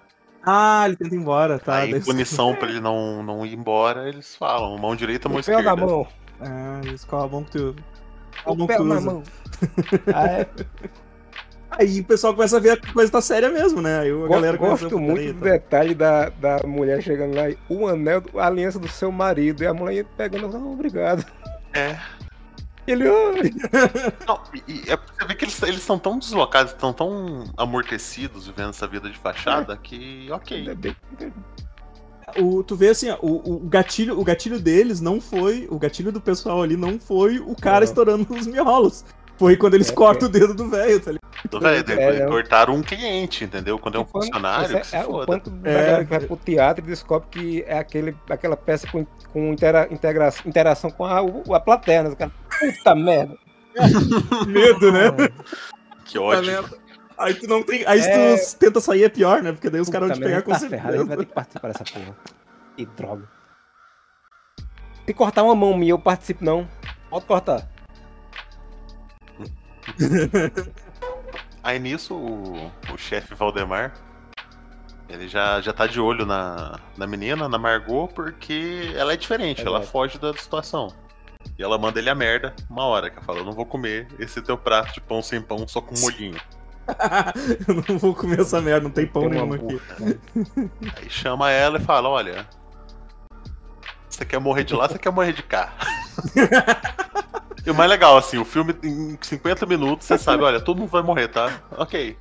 [0.43, 1.77] Ah, ele tenta ir embora, tá.
[1.77, 5.63] Aí, punição pra ele não, não ir embora, eles falam: mão direita, mão esquerda.
[5.63, 6.07] Da mão.
[6.41, 7.75] Ah, eles qual a mão que tu.
[8.45, 9.01] A mão que tu usa?
[9.01, 9.23] Mão.
[10.13, 10.47] ah, é.
[11.69, 13.99] Aí o pessoal começa a ver a coisa tá séria mesmo, né?
[13.99, 18.23] Aí a galera Gosto muito do detalhe da, da mulher chegando lá e o anel,
[18.35, 19.63] a aliança do seu marido.
[19.63, 21.23] E a mulher pegando, oh, obrigado.
[21.73, 21.99] É.
[22.87, 23.03] Ele.
[24.25, 28.47] Não, e, é porque você vê que eles, eles são tão deslocados, estão tão amortecidos
[28.47, 29.77] vivendo essa vida de fachada é.
[29.77, 30.95] que, ok.
[32.41, 35.67] O, tu vê assim, o, o, gatilho, o gatilho deles não foi.
[35.69, 37.83] O gatilho do pessoal ali não foi o cara não.
[37.83, 39.03] estourando os miolos.
[39.37, 40.29] Foi quando eles é, cortam é.
[40.29, 41.49] o dedo do velho, tá ligado?
[41.49, 43.77] Do velho, é, cortaram um cliente, entendeu?
[43.77, 46.83] Quando é um quando, funcionário, é, é o quanto da galera que vai pro teatro
[46.83, 51.19] e descobre que é aquele, aquela peça com, com intera, integra, interação com a,
[51.55, 52.31] a plateia, né?
[52.59, 53.37] Puta merda.
[54.47, 55.11] Medo, né?
[56.05, 56.65] Que ódio.
[57.17, 57.83] Aí tu não tem.
[57.85, 58.37] Aí é...
[58.37, 59.51] tu tenta sair é pior, né?
[59.51, 60.81] Porque daí os caras vão te pegar com tá certeza.
[60.81, 62.15] Ferrado, vai ter que participar dessa porra.
[62.75, 63.27] Que droga.
[65.05, 66.67] Se cortar uma mão minha, eu participo não.
[67.09, 67.67] Pode cortar.
[71.63, 73.93] Aí nisso, o, o chefe Valdemar,
[75.09, 79.61] ele já, já tá de olho na, na menina, na Margot, porque ela é diferente,
[79.61, 80.93] é ela foge da situação.
[81.57, 84.07] E ela manda ele a merda uma hora, que ela fala, eu não vou comer
[84.19, 86.39] esse teu prato de pão sem pão só com molhinho.
[87.67, 89.81] eu não vou comer essa merda, não tem pão tem nenhum aqui.
[90.97, 92.47] Aí chama ela e fala, olha,
[94.09, 95.73] você quer morrer de lá, você quer morrer de cá.
[97.67, 100.89] E o mais legal, assim, o filme em 50 minutos você sabe, olha, todo mundo
[100.89, 101.61] vai morrer, tá?
[101.71, 102.17] Ok.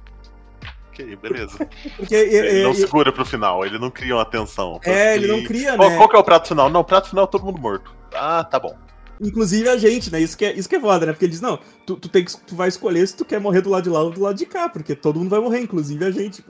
[0.89, 1.57] Ok, beleza.
[1.97, 4.81] Porque, ele não segura pro final, ele não cria uma tensão.
[4.83, 5.97] É, ele não cria, qual, né?
[5.97, 6.69] Qual que é o prato final?
[6.69, 7.95] Não, o prato final é todo mundo morto.
[8.13, 8.77] Ah, tá bom.
[9.21, 10.21] Inclusive a gente, né?
[10.21, 11.13] Isso que é, isso que é foda, né?
[11.13, 13.61] Porque ele diz, não, tu, tu, tem que, tu vai escolher se tu quer morrer
[13.61, 16.05] do lado de lá ou do lado de cá, porque todo mundo vai morrer, inclusive
[16.05, 16.45] a gente.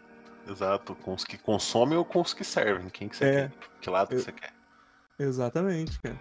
[0.51, 2.89] Exato, com os que consomem ou com os que servem.
[2.89, 3.33] Quem que você é.
[3.33, 3.53] quer?
[3.83, 4.21] Que lado Eu...
[4.21, 4.55] você quer?
[5.19, 6.17] Exatamente, cara.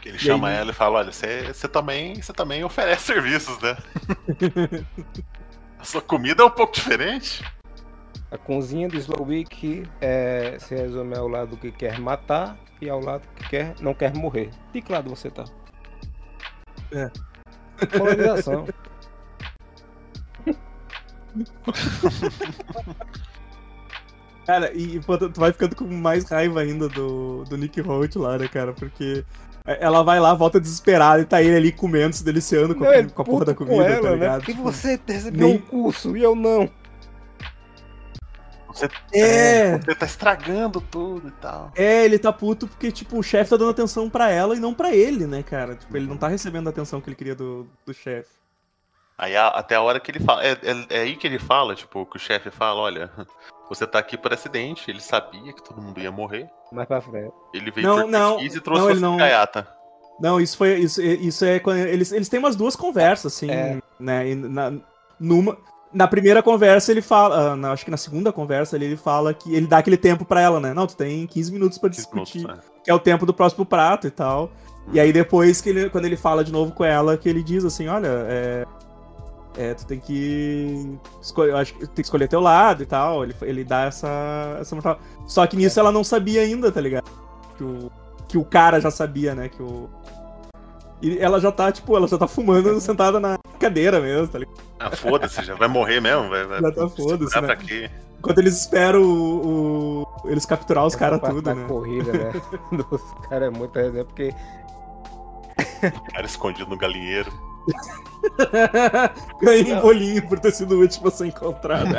[0.00, 0.56] Que ele e chama aí...
[0.56, 3.76] ela e fala, olha, você, também, você também oferece serviços, né?
[5.78, 7.44] a sua comida é um pouco diferente.
[8.30, 13.22] A cozinha do Slowick é, se resume ao lado que quer matar e ao lado
[13.36, 14.50] que quer, não quer morrer.
[14.72, 15.44] De que lado você tá?
[16.92, 17.10] É.
[17.96, 18.66] Polarização.
[24.46, 28.36] Cara, e pô, tu vai ficando com mais raiva ainda do, do Nick Holt lá,
[28.36, 28.74] né, cara?
[28.74, 29.24] Porque
[29.66, 33.22] ela vai lá, volta desesperada e tá ele ali comendo, se deliciando com, a, com
[33.22, 34.40] a porra da comida, tá ela, tá ligado?
[34.40, 34.44] Né?
[34.44, 35.56] Porque você recebeu Nem...
[35.56, 36.68] um curso e eu não.
[38.68, 39.78] Você, é...
[39.78, 41.72] você tá estragando tudo e tal.
[41.74, 44.74] É, ele tá puto porque, tipo, o chefe tá dando atenção para ela e não
[44.74, 45.76] para ele, né, cara?
[45.76, 48.43] Tipo, ele não tá recebendo a atenção que ele queria do, do chefe.
[49.16, 50.44] Aí a- até a hora que ele fala.
[50.44, 53.10] É, é- é aí que ele fala, tipo, que o chefe fala, olha,
[53.68, 56.48] você tá aqui por acidente, ele sabia que todo mundo ia morrer.
[56.72, 57.32] Mais pra frente.
[57.54, 59.68] Ele veio Não, por não, e trouxe não, ele não- gaiata.
[60.20, 60.74] Não, isso foi.
[60.78, 61.78] Isso, isso é quando.
[61.78, 63.80] Eles, eles têm umas duas conversas, assim, É.
[63.98, 64.28] né?
[64.30, 64.72] e na,
[65.18, 65.56] numa.
[65.92, 69.32] Na primeira conversa ele fala, ah, na- acho que na segunda conversa ele, ele fala
[69.32, 70.74] que ele dá aquele tempo pra ela, né?
[70.74, 72.60] Não, tu tem 15 minutos pra 15 minutos, discutir, né?
[72.82, 74.50] que é o tempo do próximo prato e tal.
[74.92, 77.64] E aí depois que ele, quando ele fala de novo com ela, que ele diz
[77.64, 78.64] assim, olha, é,
[79.56, 83.22] é, tu tem que escolher, eu acho que tem que escolher teu lado e tal.
[83.24, 84.98] Ele, ele dá essa, essa moral.
[85.26, 87.04] Só que nisso ela não sabia ainda, tá ligado?
[87.56, 87.90] Que o,
[88.28, 89.48] que o cara já sabia, né?
[89.48, 89.88] Que o
[91.02, 94.56] e ela já tá, tipo, ela já tá fumando sentada na cadeira mesmo, tá ligado?
[94.78, 97.56] Ah, foda-se, já vai morrer mesmo, vai, vai Já tá foda-se, né?
[97.56, 97.90] quê?
[98.18, 101.66] Enquanto eles esperam o, o- eles capturar os caras tudo, da né?
[101.68, 102.32] corrida, né?
[102.72, 104.34] Dos caras é muito resenha, porque
[105.84, 107.30] O cara escondido no galinheiro.
[109.42, 111.94] Ganhei um bolinho por ter sido o último a ser encontrado.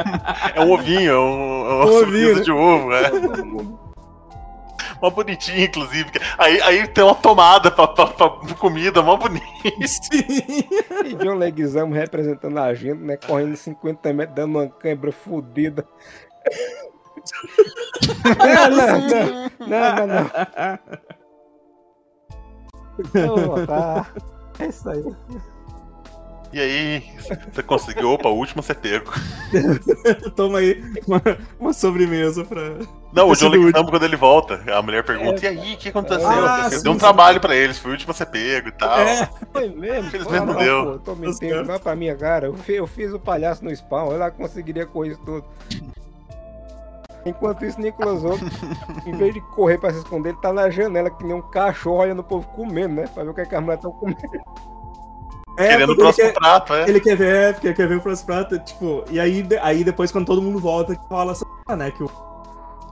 [0.56, 2.41] É um ovinho, é um, é uma Um surpresa ovinho, né?
[2.41, 3.12] de ovo, é.
[5.01, 6.10] Mó bonitinho, inclusive.
[6.38, 9.45] Aí, aí tem uma tomada pra, pra, pra comida, mó bonito.
[9.88, 10.23] Sim.
[11.06, 13.17] E John Leguizamo representando a gente, né?
[13.17, 15.86] Correndo 50 metros, dando uma cãibra fodida.
[18.25, 21.06] não, não, não, não, não, não.
[23.13, 24.08] Não, tá.
[24.58, 25.04] É isso aí.
[26.55, 27.03] E aí,
[27.51, 29.11] você conseguiu, opa, o último você pego.
[30.37, 31.21] Toma aí uma,
[31.59, 32.61] uma sobremesa pra.
[33.11, 36.25] Não, o John Leguizamo, quando ele volta, a mulher pergunta, e aí, o que aconteceu?
[36.25, 36.99] Ah, Deu sim, um sim.
[36.99, 38.97] trabalho pra eles, foi o último a ser pego e tal.
[38.97, 40.07] É, Foi mesmo?
[40.07, 40.85] Infelizmente não deu.
[40.93, 42.45] Pô, tô mentindo, é pra minha cara.
[42.45, 45.43] Eu fiz, eu fiz o palhaço no spawn, ela conseguiria correr isso tudo.
[47.25, 48.39] Enquanto isso, Nicolas Holt,
[49.05, 51.97] em vez de correr pra se esconder, ele tá na janela que nem um cachorro
[51.97, 53.07] olhando o povo comendo, né?
[53.13, 54.74] Pra ver o que, é que as mulheres estão comendo.
[55.57, 56.89] É Querendo o próximo quer, prato, é.
[56.89, 60.25] ele quer ver, porque quer ver o próximo prato, tipo, e aí, aí depois quando
[60.25, 62.09] todo mundo volta, fala essa, né, que o,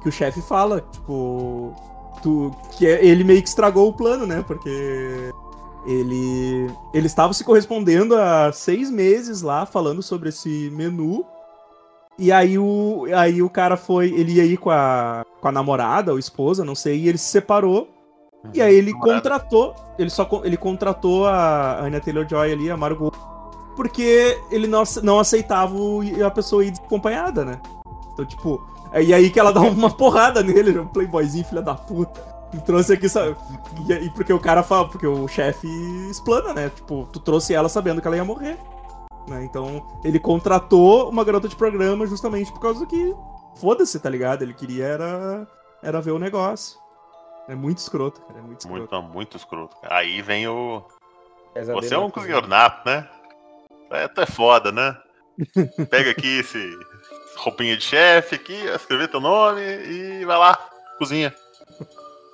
[0.02, 1.74] que o chefe fala, tipo,
[2.22, 4.70] tu, que é- ele meio que estragou o plano, né, porque
[5.86, 11.26] ele, ele estava se correspondendo há seis meses lá, falando sobre esse menu,
[12.18, 16.12] e aí o, aí o cara foi, ele ia ir com a, com a namorada
[16.12, 17.90] ou esposa, não sei, e ele se separou,
[18.52, 23.14] e aí ele contratou, ele só ele contratou a Anya Taylor-Joy ali, a Margot,
[23.76, 25.76] porque ele não, não aceitava
[26.26, 27.62] a pessoa ir desacompanhada, né?
[28.14, 28.62] Então, tipo,
[29.02, 32.34] e aí que ela dá uma porrada nele, um playboyzinho, filha da puta.
[32.54, 33.36] Me trouxe aqui, sabe?
[33.90, 35.68] E porque o cara fala, porque o chefe
[36.12, 36.70] explana, né?
[36.70, 38.60] Tipo, tu trouxe ela sabendo que ela ia morrer.
[39.28, 39.44] Né?
[39.44, 43.16] Então, ele contratou uma garota de programa justamente por causa que.
[43.56, 44.42] Foda-se, tá ligado?
[44.42, 45.48] Ele queria era,
[45.82, 46.83] era ver o negócio.
[47.48, 48.40] É muito escroto, cara.
[48.40, 48.96] É muito escroto.
[48.96, 49.76] Muito, muito escroto.
[49.82, 49.96] cara.
[49.98, 50.84] Aí vem o.
[51.54, 53.08] Pesadelo Você é um cozinheiro nato, né?
[53.92, 54.98] É, tu é foda, né?
[55.90, 56.78] Pega aqui esse
[57.38, 60.58] roupinha de chefe aqui, escrever teu nome e vai lá,
[60.98, 61.34] cozinha.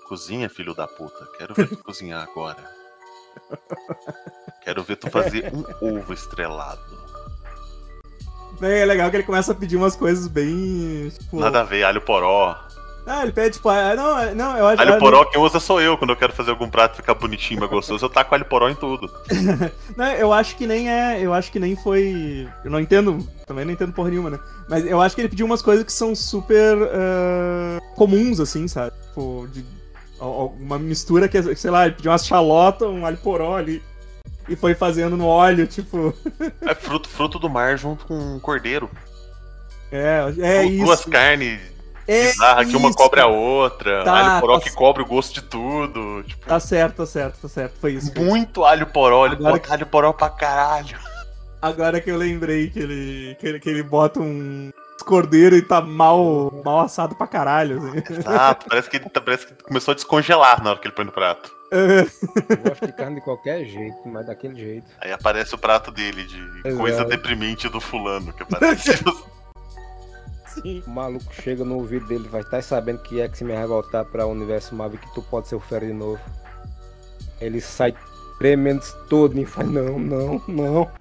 [0.08, 1.26] Cozinha, filho da puta.
[1.38, 2.64] Quero ver tu cozinhar agora.
[4.64, 5.64] Quero ver tu fazer um
[5.98, 6.82] ovo estrelado.
[8.62, 11.10] É legal que ele começa a pedir umas coisas bem.
[11.10, 12.58] Tipo, Nada a ver, alho poró.
[13.10, 15.98] Ah, ele pede, tipo, ah, não, não, eu acho Alho poró quem usa sou eu.
[15.98, 18.76] Quando eu quero fazer algum prato ficar bonitinho, mas gostoso, eu taco alho poró em
[18.76, 19.12] tudo.
[19.98, 21.20] Não, eu acho que nem é.
[21.20, 22.48] Eu acho que nem foi.
[22.64, 23.28] Eu não entendo.
[23.48, 24.40] Também não entendo porra nenhuma, né?
[24.70, 28.96] Mas eu acho que ele pediu umas coisas que são super ah, comuns, assim, sabe?
[29.08, 29.66] Tipo, de,
[30.60, 33.82] uma mistura que, sei lá, ele pediu umas chalotas, um alho poró ali.
[34.48, 36.14] E foi fazendo no óleo, tipo.
[36.62, 38.88] É fruto, fruto do mar junto com um cordeiro.
[39.92, 41.10] É, é Du- Duas isso.
[41.10, 41.60] carnes
[42.12, 42.98] É bizarras que uma isso.
[42.98, 44.04] cobre a outra.
[44.04, 46.24] Tá, alho poró tá que c- cobre o gosto de tudo.
[46.24, 47.78] Tipo, Tá certo, tá certo, tá certo.
[47.80, 48.12] Foi isso.
[48.12, 48.20] isso.
[48.22, 49.26] muito alho poró.
[49.26, 50.98] Ele Agora bota alho poró pra caralho.
[51.62, 54.72] Agora que eu lembrei que ele, que ele, que ele bota um
[55.06, 57.78] cordeiro e tá mal, mal assado pra caralho.
[57.80, 58.04] Assim.
[58.14, 61.06] Exato, parece que ele tá- parece que começou a descongelar na hora que ele põe
[61.06, 61.52] no prato.
[61.72, 64.88] Eu gosto de carne de qualquer jeito, mas daquele jeito.
[65.00, 66.78] Aí aparece o prato dele de Exato.
[66.78, 68.92] coisa deprimente do fulano, que aparece.
[70.62, 70.84] Sim.
[70.86, 74.32] O maluco chega no ouvido dele, vai estar sabendo que X-Men vai voltar pra o
[74.32, 76.20] universo Marvel que tu pode ser o Fera de novo.
[77.40, 77.96] Ele sai
[78.38, 80.92] tremendo todo e fala, não, não, não.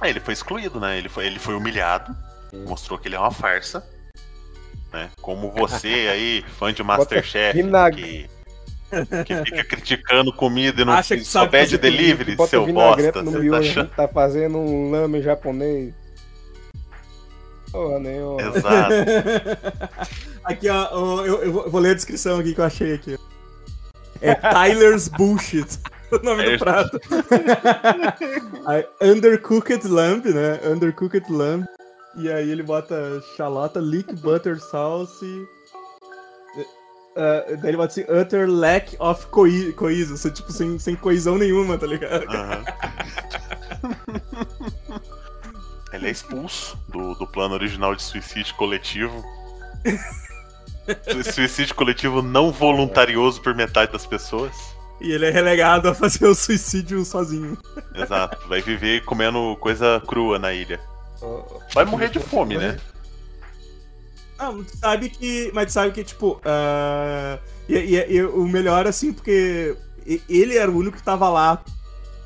[0.00, 0.98] Aí ele foi excluído, né?
[0.98, 2.14] Ele foi, ele foi humilhado,
[2.66, 3.84] mostrou que ele é uma farsa.
[4.92, 5.10] Né?
[5.20, 7.62] Como você aí, fã de Masterchef,
[7.94, 8.28] que,
[9.24, 13.22] que fica criticando comida e não Acha que só pede delivery, seu bosta.
[13.22, 13.32] no
[13.74, 15.92] tá tá fazendo um lame japonês.
[17.72, 18.40] Porra nenhuma.
[18.42, 18.94] Exato.
[20.44, 23.18] aqui, ó, eu, eu vou- ler a descrição aqui que eu achei aqui.
[24.20, 25.78] É Tyler's Bullshit.
[26.08, 27.00] O nome É do prato.
[29.02, 30.60] Undercooked Lamb, né?
[30.64, 31.66] Undercooked Lamb.
[32.16, 35.26] E aí ele bota xalota, leek butter sauce.
[37.16, 41.38] Uh, daí ele bota assim, utter lack of coi coisa, assim, tipo, sem, sem coesão
[41.38, 42.24] nenhuma, tá ligado?
[42.28, 42.64] Aham.
[45.92, 49.24] Ele é expulso do, do plano original de suicídio coletivo.
[51.10, 54.52] Su- Suicídio coletivo não voluntarioso por metade das pessoas.
[55.00, 57.56] E ele é relegado a fazer o suicídio sozinho.
[57.94, 58.46] Exato.
[58.48, 60.80] Vai viver comendo coisa crua na ilha.
[61.22, 62.78] Ó, Vai morrer de fome, né?
[64.38, 65.50] Ah, mas tu sabe que.
[65.54, 66.40] Mas tu sabe que, tipo.
[66.44, 69.76] ah, e, e- e o melhor, assim, porque
[70.28, 71.62] ele era o único que tava lá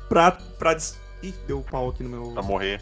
[0.09, 0.31] pra.
[0.31, 0.97] pra des...
[1.23, 2.31] Ih, deu pau aqui no meu.
[2.31, 2.81] Pra morrer.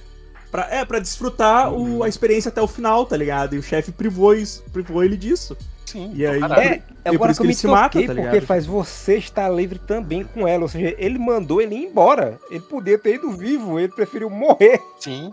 [0.51, 3.55] Pra, é, pra desfrutar o- a experiência até o final, tá ligado?
[3.55, 5.55] E o chefe privou, is- privou ele disso.
[5.85, 6.11] Sim.
[6.15, 6.61] E aí- caralho.
[6.61, 8.45] É, E agora isso que eu me ele se mata, toquei, tá porque ligado?
[8.47, 10.63] faz você estar livre também com ela.
[10.63, 12.39] Ou seja, ele mandou ele ir embora.
[12.49, 14.79] Ele podia ter ido vivo, ele preferiu morrer.
[14.99, 15.31] Sim.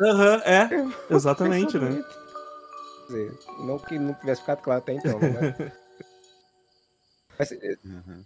[0.00, 0.68] Aham, é.
[1.14, 2.02] Exatamente, né?
[3.06, 5.54] Dizer, não que não tivesse ficado claro até então, né?
[7.38, 8.24] Mas, é, Uhum.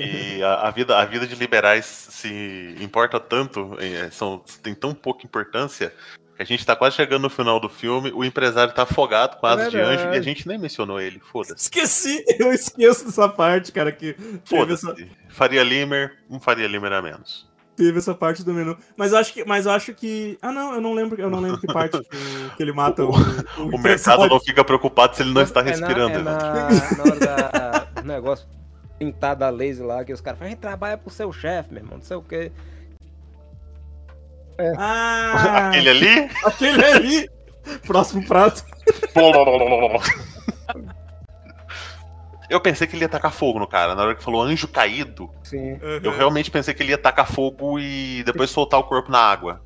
[0.00, 4.92] E a, a vida, a vida de liberais se importa tanto, eh, são, tem tão
[4.92, 5.92] pouca importância,
[6.36, 9.46] que a gente tá quase chegando no final do filme, o empresário tá afogado com
[9.46, 11.20] asas de anjo e a gente nem mencionou ele.
[11.20, 11.62] Foda-se.
[11.62, 15.08] Esqueci, eu esqueço dessa parte, cara, que teve essa, Foda-se.
[15.28, 17.48] Faria Limer, um Faria Limer a menos.
[17.76, 18.76] Teve essa parte do menu.
[18.96, 19.44] Mas eu acho que.
[19.44, 20.38] Mas eu acho que.
[20.40, 23.04] Ah não, eu não lembro, eu não lembro que parte que, o- que ele mata
[23.06, 23.10] o.
[23.58, 26.14] O mercado não fica preocupado se ele não está é na- respirando.
[26.14, 26.22] É né?
[26.22, 28.46] na, na hora da, do negócio
[28.98, 31.82] pintado a laser lá, que os caras falam, a gente trabalha pro seu chefe, meu
[31.82, 32.52] irmão, não sei o quê.
[34.78, 35.68] Ah!
[35.74, 36.30] Aquele ali?
[36.44, 37.30] Aquele ali!
[37.86, 38.62] Próximo prato.
[42.54, 43.94] Eu pensei que ele ia tacar fogo no cara.
[43.96, 45.76] Na hora que falou anjo caído, Sim.
[46.02, 49.60] eu realmente pensei que ele ia tacar fogo e depois soltar o corpo na água.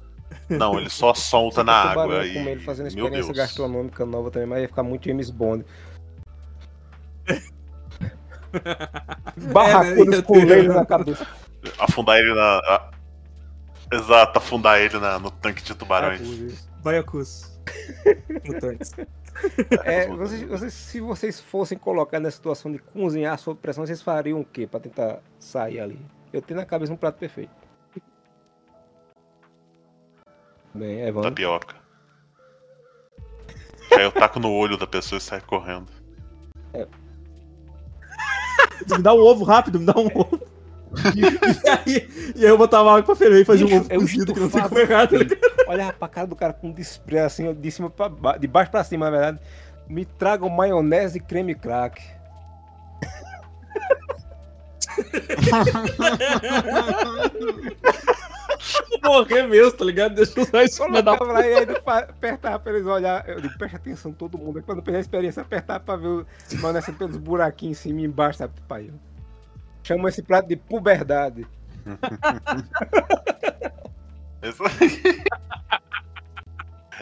[0.48, 2.06] Não, ele só solta na água.
[2.06, 2.36] com E...
[2.48, 3.36] ele fazendo Meu experiência Deus.
[3.46, 5.66] gastronômica nova também, mas ia ficar muito James Bond.
[9.52, 11.26] Barracudas ia com ter- laser na cabeça.
[11.78, 12.58] Afundar ele na.
[12.58, 12.90] a-
[13.92, 16.66] Exato, afundar ele na- no tanque de tubarões.
[16.82, 17.58] Baiacus.
[18.46, 18.92] Mutantes.
[19.84, 24.40] É, vocês, vocês- se vocês fossem colocar na situação de cozinhar sob pressão, vocês fariam
[24.40, 26.00] o quê pra tentar sair ali?
[26.32, 27.50] Eu tenho na cabeça um prato perfeito.
[30.74, 31.30] Bem, Evandro.
[31.30, 31.76] Tapioca.
[33.92, 35.90] Aí eu taco no olho da pessoa e sai correndo.
[38.90, 40.47] Me dá um ovo rápido, me dá um ovo.
[41.14, 44.34] E, aí, e aí eu botava água pra ferver e fazia um ovo eu cozido
[44.34, 45.40] que não sei como errar, tá o ligado?
[45.40, 45.70] peito.
[45.70, 48.84] Olhava pra cara do cara com desprezo assim, de cima pra baixo, de baixo pra
[48.84, 49.38] cima, na verdade.
[49.88, 52.02] Me tragam maionese e creme crack.
[59.02, 60.14] Morrer mesmo, tá ligado?
[60.14, 63.28] Deixa eu usar isso pra dar e aí apertava pra eles olhar.
[63.28, 64.62] Eu digo, presta atenção todo mundo.
[64.62, 66.26] Quando eu perdi a experiência, apertava pra ver o
[66.60, 68.90] maionese pelos buraquinhos em cima e embaixo, sabe, pai?
[69.82, 71.46] Chama esse prato de puberdade.
[74.42, 75.22] Isso aí.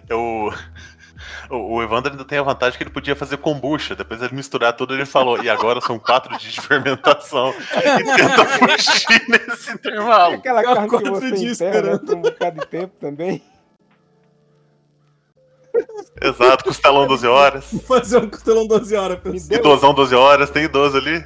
[0.09, 0.53] Eu...
[1.49, 3.95] O Evandro ainda tem a vantagem que ele podia fazer kombucha.
[3.95, 5.43] Depois ele misturar tudo, ele falou.
[5.43, 7.55] E agora são quatro dias de fermentação.
[7.77, 10.35] E tenta fugir nesse intervalo.
[10.35, 12.01] Aquela Fica carne que você dias enterra esperando.
[12.01, 13.43] por um bocado de tempo também.
[16.21, 17.71] Exato, costelão 12 horas.
[17.87, 19.19] fazer um costelão 12 horas.
[19.21, 19.61] Pessoal.
[19.61, 21.25] Idosão 12 horas, tem idoso ali.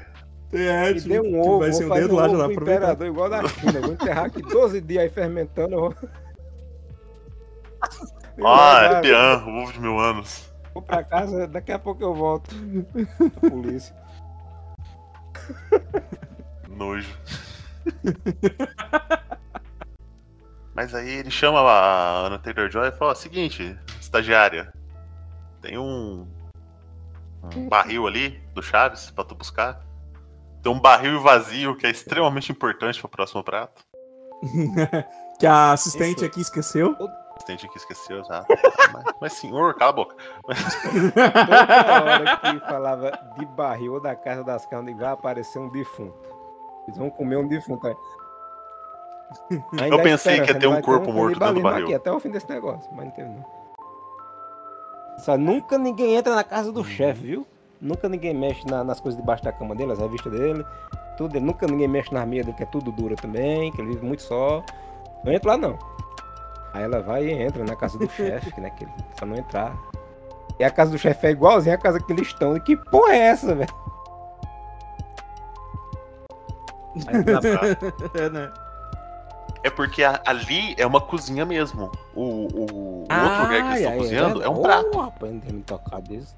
[0.53, 2.63] É, tipo, deu um ovo, vai vou ser um fazer dedo um lá, aproveitar.
[2.63, 3.81] imperador igual da China.
[3.81, 5.77] Vou enterrar aqui 12 dias aí fermentando.
[5.77, 5.95] Vou...
[8.43, 10.51] Ah, é pian, o ovo de mil anos.
[10.73, 12.49] Vou pra casa, daqui a pouco eu volto.
[13.37, 13.95] A polícia.
[16.71, 17.15] Nojo.
[20.75, 24.73] Mas aí ele chama a Ana Taylor Joy e fala: seguinte, estagiária,
[25.61, 26.27] tem um,
[27.55, 29.85] um barril ali do Chaves pra tu buscar.
[30.63, 33.83] Tem um barril vazio que é extremamente importante pro próximo prato.
[35.39, 36.25] que a assistente Isso.
[36.27, 36.97] aqui esqueceu.
[37.49, 38.45] Gente que esqueceu já.
[38.93, 40.15] mas, mas senhor, cala a boca.
[41.15, 46.15] Toda hora que falava de barril ou da casa das carnes, vai aparecer um defunto.
[46.87, 47.87] Eles vão comer um defunto.
[47.89, 47.95] aí.
[49.81, 51.85] Ainda Eu pensei que ia esperança, ter um corpo morto dentro do barril.
[51.87, 53.45] Aqui, até o fim desse negócio, mas não teve não.
[55.19, 56.75] Só nunca ninguém entra na casa Uhum.
[56.75, 57.47] do chefe, viu?
[57.81, 60.65] Nunca ninguém mexe na- nas coisas debaixo da cama dele, as revistas dele.
[61.17, 64.05] Tudo, nunca ninguém mexe na arminha dele, que é tudo dura também, que ele vive
[64.05, 64.63] muito só.
[65.25, 65.79] Não entra lá não.
[66.73, 68.71] Aí ela vai e entra na casa do chefe, né?
[68.71, 69.75] Que ele só não entrar.
[70.59, 72.55] E a casa do chefe é igualzinha a casa que eles estão.
[72.57, 73.75] E que porra é essa, velho?
[77.07, 77.61] Aí dá pra-
[78.21, 78.53] É, né?
[79.63, 81.91] É porque a- ali é uma cozinha mesmo.
[82.15, 84.99] O, o- o outro lugar que eles estão cozinhando é um Ô, prato.
[84.99, 86.37] rapaz, não tem me tocado isso.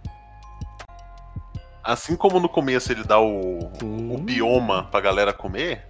[1.85, 4.17] Assim como no começo ele dá o, o Sim.
[4.25, 5.85] bioma pra galera comer,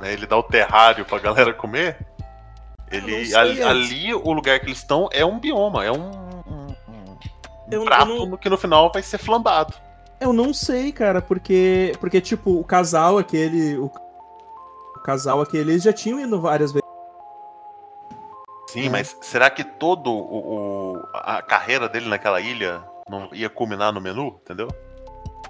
[0.00, 0.12] né?
[0.12, 1.98] Ele dá o terrário pra galera comer.
[2.90, 6.10] Eu não Ele, ali, ali, o lugar que eles estão é um bioma, é um,
[6.10, 7.16] um- um
[7.70, 9.74] Eu- eu prato não- no que no final vai ser flambado.
[10.20, 13.76] Eu não sei, cara, porque, porque tipo, o casal aquele.
[13.76, 13.86] O,
[14.96, 16.86] o casal aquele, eles já tinham ido várias vezes.
[18.68, 18.88] Sim, É.
[18.90, 24.00] mas será que todo o, o- a carreira dele naquela ilha não ia culminar no
[24.00, 24.68] menu, entendeu?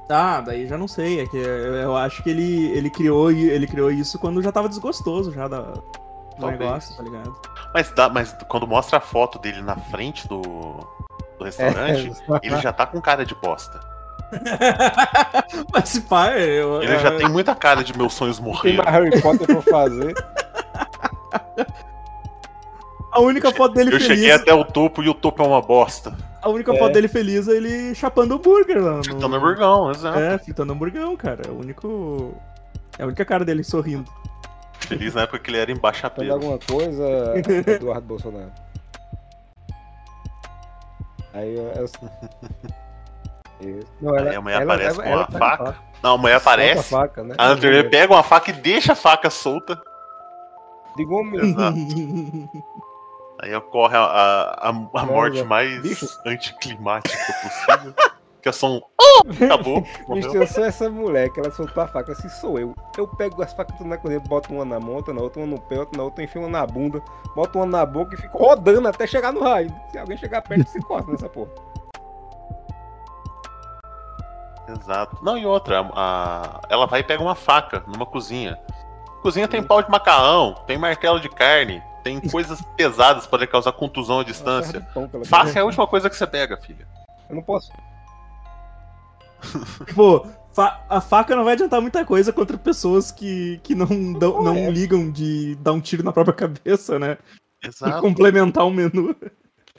[0.09, 1.21] Ah, daí já não sei.
[1.21, 4.69] É que eu, eu acho que ele, ele, criou, ele criou isso quando já tava
[4.69, 5.83] desgostoso já da, do
[6.39, 6.61] Talvez.
[6.61, 7.37] negócio, tá ligado?
[7.75, 10.41] Mas, dá, mas quando mostra a foto dele na frente do,
[11.39, 13.81] do restaurante, ele já tá com cara de bosta.
[15.73, 18.83] Mas se pá, eu, Ele já tem muita cara de meus sonhos Tem morreram.
[18.83, 20.15] mais Harry Potter pra fazer.
[23.17, 24.07] a única foto dele Eu feliz.
[24.07, 26.17] cheguei até o topo e o topo é uma bosta.
[26.43, 26.79] A única É.
[26.79, 28.93] foto dele feliz é ele chapando hambúrguer lá.
[28.99, 30.19] no- Fritando hamburgão, exato.
[30.19, 31.43] É, fritando hamburgão, cara.
[31.49, 32.35] É o único.
[32.99, 34.11] É a única cara dele sorrindo.
[34.81, 36.33] Feliz na época que ele era Faz embaixapeiro.
[36.35, 37.05] alguma coisa,
[37.67, 38.53] Eduardo Bolsonaro.
[41.35, 41.65] Aí eu.
[41.73, 41.85] eu...
[43.59, 43.87] Isso.
[44.03, 45.73] Não, Aí a mulher aparece com a tá faca.
[45.73, 46.95] com Não, a mulher Solta aparece.
[46.95, 47.35] A, faca, né?
[47.39, 49.81] A Andrea pega uma faca e deixa a faca solta.
[50.97, 51.77] Digo, homem, Exato.
[53.43, 56.07] Aí ocorre a, a, a- a morte mais bicho.
[56.27, 57.95] anticlimática possível.
[58.43, 58.81] que é só um.
[59.01, 59.83] "Oh!" Acabou.
[60.09, 62.75] Bicho, eu sou essa mulher que ela soltou a faca, assim sou eu.
[62.97, 65.49] Eu pego as facas tudo na cozinha, boto uma na mão, outra na outra, uma
[65.49, 67.03] no pé, outra na outra, enfio uma na bunda,
[67.35, 69.71] boto uma na boca e fico rodando até chegar no raio.
[69.91, 71.51] Se alguém chegar perto, se corta nessa porra.
[74.69, 75.19] Exato.
[75.23, 78.59] Não, e outra, a- ela vai e pega uma faca numa cozinha.
[79.23, 83.73] Cozinha tem pau de macarrão, tem martelo de carne, tem coisas pesadas que podem causar
[83.73, 84.81] contusão à distância.
[84.95, 86.87] Pão Faca é a última coisa que você pega, filha.
[87.29, 87.73] Eu não posso.
[89.93, 94.41] Pô, fa- a faca não vai adiantar muita coisa contra pessoas que, que não, dão-
[94.41, 94.71] não é.
[94.71, 97.19] ligam de dar um tiro na própria cabeça, né?
[97.65, 98.01] E Exato.
[98.01, 99.17] complementar o menu.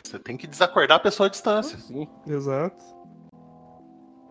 [0.03, 1.77] Você tem que desacordar a pessoa à distância.
[1.79, 2.09] Sim.
[2.27, 2.75] Exato.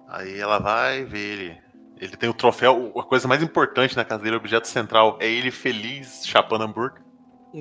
[0.09, 1.59] Aí ela vai ver ele.
[1.99, 2.93] Ele tem o troféu.
[2.99, 7.06] A coisa mais importante na casa dele, o objeto central, é ele feliz chapando hambúrguer.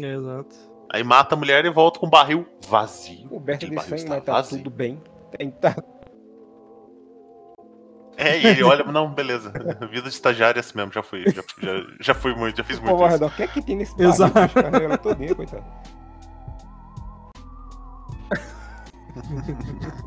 [0.04, 0.56] Exato.
[0.92, 3.42] Aí mata a mulher e volta com o barril vazio.
[3.48, 4.58] Aquele de sangue, mas tá vazio.
[4.58, 5.02] tudo bem.
[5.38, 5.76] Tem, tá...
[8.18, 9.52] É, e ele olha, não, beleza.
[9.92, 11.24] Vida de estagiário é assim mesmo, já fui.
[11.24, 13.04] Já, já, já fui muito, já fiz muito isso.
[13.04, 14.10] Arredor, o que é que tem nesse barril?
[14.12, 15.00] Exato.
[15.02, 15.66] todinha, coitado.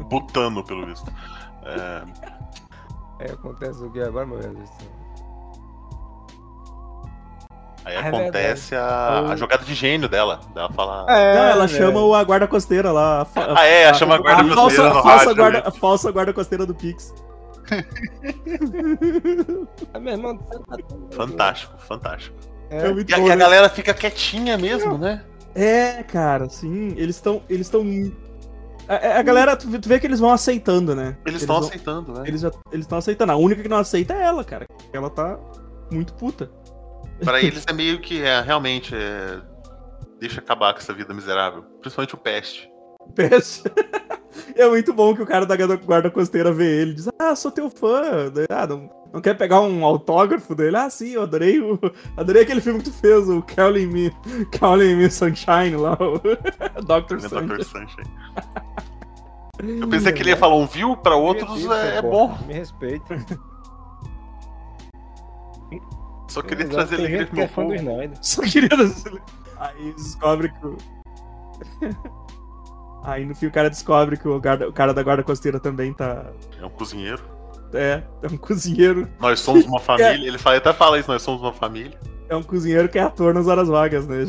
[0.08, 1.12] Butano, pelo visto.
[1.64, 2.02] É,
[3.20, 4.97] É, acontece o que agora, meu Deus do céu.
[7.88, 10.40] Aí É acontece a, a jogada de gênio dela.
[10.54, 11.04] Dela fala.
[11.06, 11.78] não, ela velho.
[11.84, 13.26] chama o- a guarda costeira lá.
[13.34, 15.64] Ah, é, chama a guarda a costeira falsa, falsa rádio, guarda, né?
[15.66, 17.14] a falsa guarda costeira do Pix.
[20.00, 20.76] Meu irmão, você tá-
[21.10, 22.36] Fantástico, fantástico.
[22.70, 23.40] É, É, muito E a, bom, e a né?
[23.40, 25.22] galera fica quietinha mesmo, né?
[25.54, 26.94] É, cara, sim.
[26.96, 27.42] Eles estão.
[27.48, 27.82] Eles estão.
[28.88, 31.16] A, a galera, tu vê- tu vê que eles vão aceitando, né?
[31.26, 32.22] Eles estão aceitando, né?
[32.26, 33.32] Eles estão aceitando.
[33.32, 34.66] A única que não aceita é ela, cara.
[34.92, 35.38] Ela tá
[35.90, 36.50] muito puta.
[37.24, 39.40] Pra eles é meio que é, realmente é,
[40.20, 41.62] deixa acabar com essa vida miserável.
[41.80, 42.70] Principalmente o peste.
[43.14, 43.62] Peste.
[44.54, 47.50] É muito bom que o cara da guarda- costeira vê ele e diz: Ah, sou
[47.50, 48.02] teu fã.
[48.50, 50.76] Ah, não, não quer pegar um autógrafo dele?
[50.76, 51.78] Ah, sim, eu adorei o.
[52.18, 54.12] Adorei aquele filme que tu fez, o Calling Me,
[54.58, 56.18] Calling Me Sunshine lá, o
[56.84, 57.18] Dr.
[57.20, 57.46] Sunshine.
[57.46, 57.62] Dr.
[57.64, 58.10] Sunshine.
[59.80, 62.10] Eu pensei que ele ia falar um viu, pra outros é, é pô.
[62.10, 62.38] bom.
[62.46, 63.16] Me respeita.
[66.28, 68.18] Só queria Exato, trazer alegria gente pro é meu povo.
[68.22, 68.68] Só queria.
[68.68, 69.22] dizer-
[69.58, 70.76] Aí descobre que o.
[73.04, 75.92] Aí no fim o cara descobre que o, guarda- o cara da guarda costeira também
[75.94, 76.26] tá.
[76.60, 77.22] É um cozinheiro.
[77.72, 79.08] É, é um cozinheiro.
[79.18, 80.28] Nós somos uma família.
[80.28, 81.98] Ele fala, até fala isso, nós somos uma família.
[82.28, 84.26] É um cozinheiro que é ator nas horas vagas, né?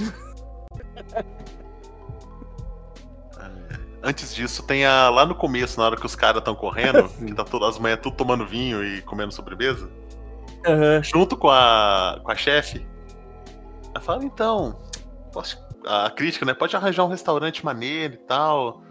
[4.02, 5.10] Antes disso, tem a.
[5.10, 8.00] Lá no começo, na hora que os caras estão correndo, que tá todas as manhãs
[8.02, 9.90] tudo tomando vinho e comendo sobremesa,
[10.66, 11.02] Aham.
[11.04, 12.20] junto com a.
[12.24, 12.86] com a chefe.
[13.94, 14.80] Ela fala, então.
[15.32, 16.54] Posso, a crítica, né?
[16.54, 18.82] Pode arranjar um restaurante maneiro e tal.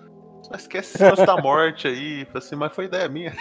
[0.42, 2.24] Só esquece esse lance da morte aí.
[2.26, 3.34] Fala assim, mas foi ideia minha.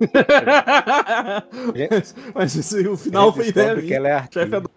[2.34, 3.96] Mas o final foi ideia minha.
[3.96, 4.70] ela é Chefe artista.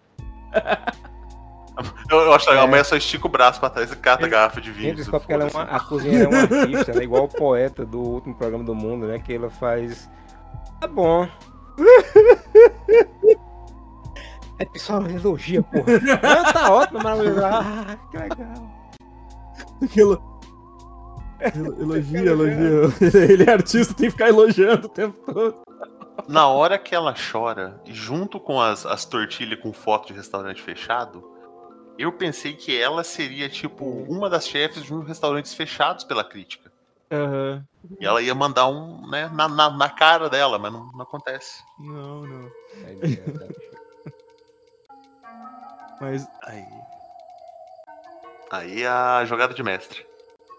[2.10, 2.58] Eu, eu acho que É.
[2.60, 4.90] a mulher só estica o braço pra trás e cata a garrafa de vinho.
[4.90, 7.02] Gente, descobre que ela é uma, a cozinheira é uma artista, né?
[7.02, 9.18] Igual o poeta do último programa do mundo, né?
[9.18, 10.08] Que ela faz.
[10.80, 11.28] Tá bom.
[14.58, 15.84] É pessoal, elogia, porra.
[16.00, 17.44] Não, tá ótimo, maravilhoso.
[17.44, 18.88] Ah, que legal.
[19.82, 20.40] Aquilo.
[21.80, 23.28] Elogia, elogia.
[23.28, 25.56] Ele é artista, tem que ficar elogiando o tempo todo.
[26.28, 31.28] Na hora que ela chora, junto com as, as tortilhas com foto de restaurante fechado,
[31.98, 36.63] eu pensei que ela seria, tipo, uma das chefes de um restaurantes fechados pela crítica.
[37.14, 37.64] Aham.
[38.00, 41.62] E ela ia mandar um, né, na, na, na cara dela, mas não, não acontece.
[41.78, 42.50] Não, não.
[42.86, 43.22] Aí.
[46.00, 46.64] Mas, Aí.
[48.50, 50.04] Aí a jogada de mestre.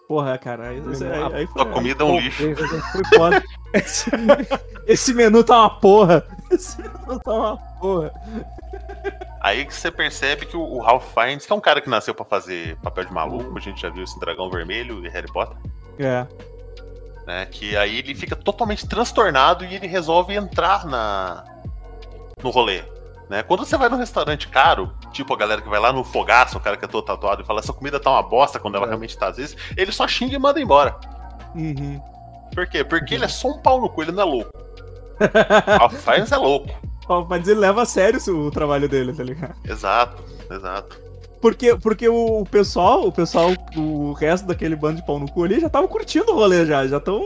[0.08, 2.42] porra, cara, aí, aí, aí foi, A comida é um lixo.
[3.72, 4.10] Esse,
[4.86, 6.26] esse menu tá uma porra.
[6.50, 8.12] Esse menu tá uma porra.
[9.40, 12.14] Aí que você percebe que o, o Ralph Fiennes, que é um cara que nasceu
[12.14, 15.56] pra fazer papel de maluco, a gente já viu esse Dragão Vermelho e Harry Potter,
[15.98, 16.26] É.
[17.26, 17.46] né?
[17.46, 21.44] Que aí ele fica totalmente transtornado e ele resolve entrar na
[22.42, 22.82] no rolê.
[23.28, 23.42] Né?
[23.42, 26.60] Quando você vai num restaurante caro, tipo a galera que vai lá no fogaço, o
[26.60, 28.88] cara que é todo tatuado e fala essa comida tá uma bosta quando ela É.
[28.88, 30.96] realmente tá às vezes, ele só xinga e manda embora.
[31.54, 32.00] Uhum.
[32.54, 32.84] Por quê?
[32.84, 34.50] Porque ele é só um pau no cu, ele não é louco.
[35.84, 36.68] O Fiennes é louco.
[37.28, 39.54] Mas ele leva a sério o trabalho dele, tá ligado?
[39.64, 41.00] Exato, exato.
[41.40, 45.60] Porque, porque o pessoal, o pessoal, o resto daquele bando de pau no cu ali
[45.60, 47.20] já tava curtindo o rolê já, já tão...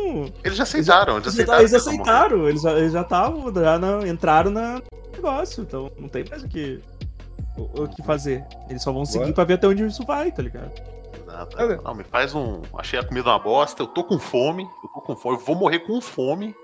[0.45, 1.61] Eles já aceitaram, eles, Eles, aceitaram.
[1.61, 1.81] eles morrer.
[1.89, 4.83] aceitaram, eles já eles já estavam, já na- entraram na
[5.15, 6.83] negócio, então não tem mais o que,
[7.57, 8.45] o, o que fazer.
[8.69, 9.33] Eles só vão seguir Ué?
[9.33, 10.73] pra ver até onde isso vai, tá ligado?
[11.23, 11.57] Exato.
[11.85, 12.61] Não, me faz um.
[12.77, 15.55] Achei a comida uma bosta, eu tô com fome, eu tô com fome, eu vou
[15.55, 16.55] morrer com fome.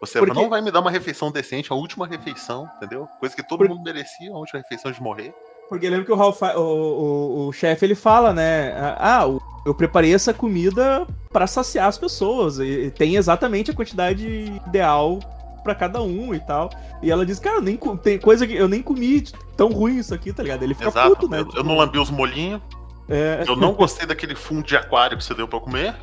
[0.00, 3.06] Você Porque- não vai me dar uma refeição decente, a última refeição, entendeu?
[3.20, 5.34] Coisa que todo Por- mundo merecia, a última refeição de morrer.
[5.70, 8.74] Porque lembra que o, Ralph, o, o, o chefe ele fala, né?
[8.98, 9.22] Ah,
[9.64, 12.58] eu preparei essa comida pra saciar as pessoas.
[12.58, 14.26] E, e tem exatamente a quantidade
[14.66, 15.20] ideal
[15.62, 16.70] pra cada um e tal.
[17.00, 19.22] E ela diz, cara, nem tem coisa que eu nem comi
[19.56, 20.64] tão ruim isso aqui, tá ligado?
[20.64, 21.10] Ele fica Exato.
[21.10, 21.38] puto, né?
[21.38, 22.60] eu, eu não lambi os molinhos,
[23.08, 25.94] É, eu não gostei daquele fundo de aquário que você deu pra eu comer.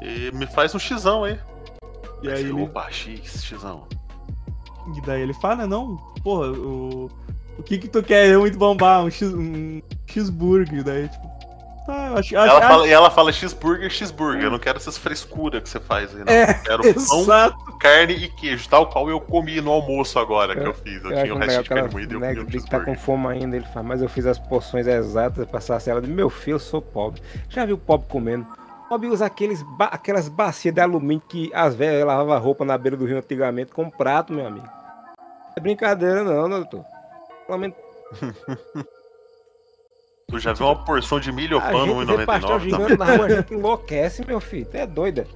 [0.00, 1.38] E me faz um xão aí.
[2.22, 3.88] e aí ele, Opa, X, xão.
[4.96, 7.10] E daí ele fala, não, porra, o,
[7.60, 11.26] o que que tu quer é muito bombar, um, X, um cheeseburger, daí tipo,
[11.86, 14.44] tá, eu acho, acho Ela acho- fala, e ela fala cheeseburger, cheeseburger.
[14.44, 16.32] Eu não quero essas frescuras que você faz aí, não.
[16.32, 20.54] É, eu quero pão, exato, carne e queijo, tal qual eu comi no almoço agora
[20.54, 21.02] que Eu- eu fiz.
[21.04, 22.52] Eu, Eu tinha acho o resto de carne moída e eu né, comi um que
[22.58, 22.98] tá com cheeseburger.
[22.98, 23.56] fome ainda.
[23.56, 26.06] Ele fala, mas eu fiz as porções exatas pra saciar ela.
[26.06, 27.22] Meu filho, eu sou pobre.
[27.48, 28.46] Já viu pobre comendo?
[28.88, 32.96] Pobre usa aqueles ba- aquelas bacias de alumínio que as velhas lavavam roupa na beira
[32.96, 34.66] do rio antigamente com prato, meu amigo.
[35.56, 36.84] É brincadeira não, né, doutor.
[40.28, 42.70] Tu já viu uma porção de milho ou a pão gente vê pastel 1,99 também?
[42.70, 44.64] gigante na rua, a gente enlouquece, meu filho.
[44.66, 45.26] Tu é doida.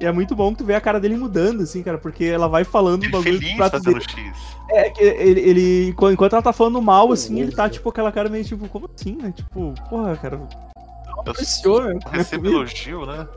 [0.00, 2.48] e é muito bom que tu vê a cara dele mudando, assim, cara, porque ela
[2.48, 4.04] vai falando Ele bagulhos feliz do prato fazendo dele.
[4.08, 4.56] X.
[4.70, 8.30] É, que ele, ele, enquanto ela tá falando mal, assim, ele tá, tipo, aquela cara
[8.30, 11.98] meio, tipo, como assim, né, tipo, porra, cara, Eu apreciou, né,
[12.30, 12.48] comida.
[12.48, 13.28] elogio, né?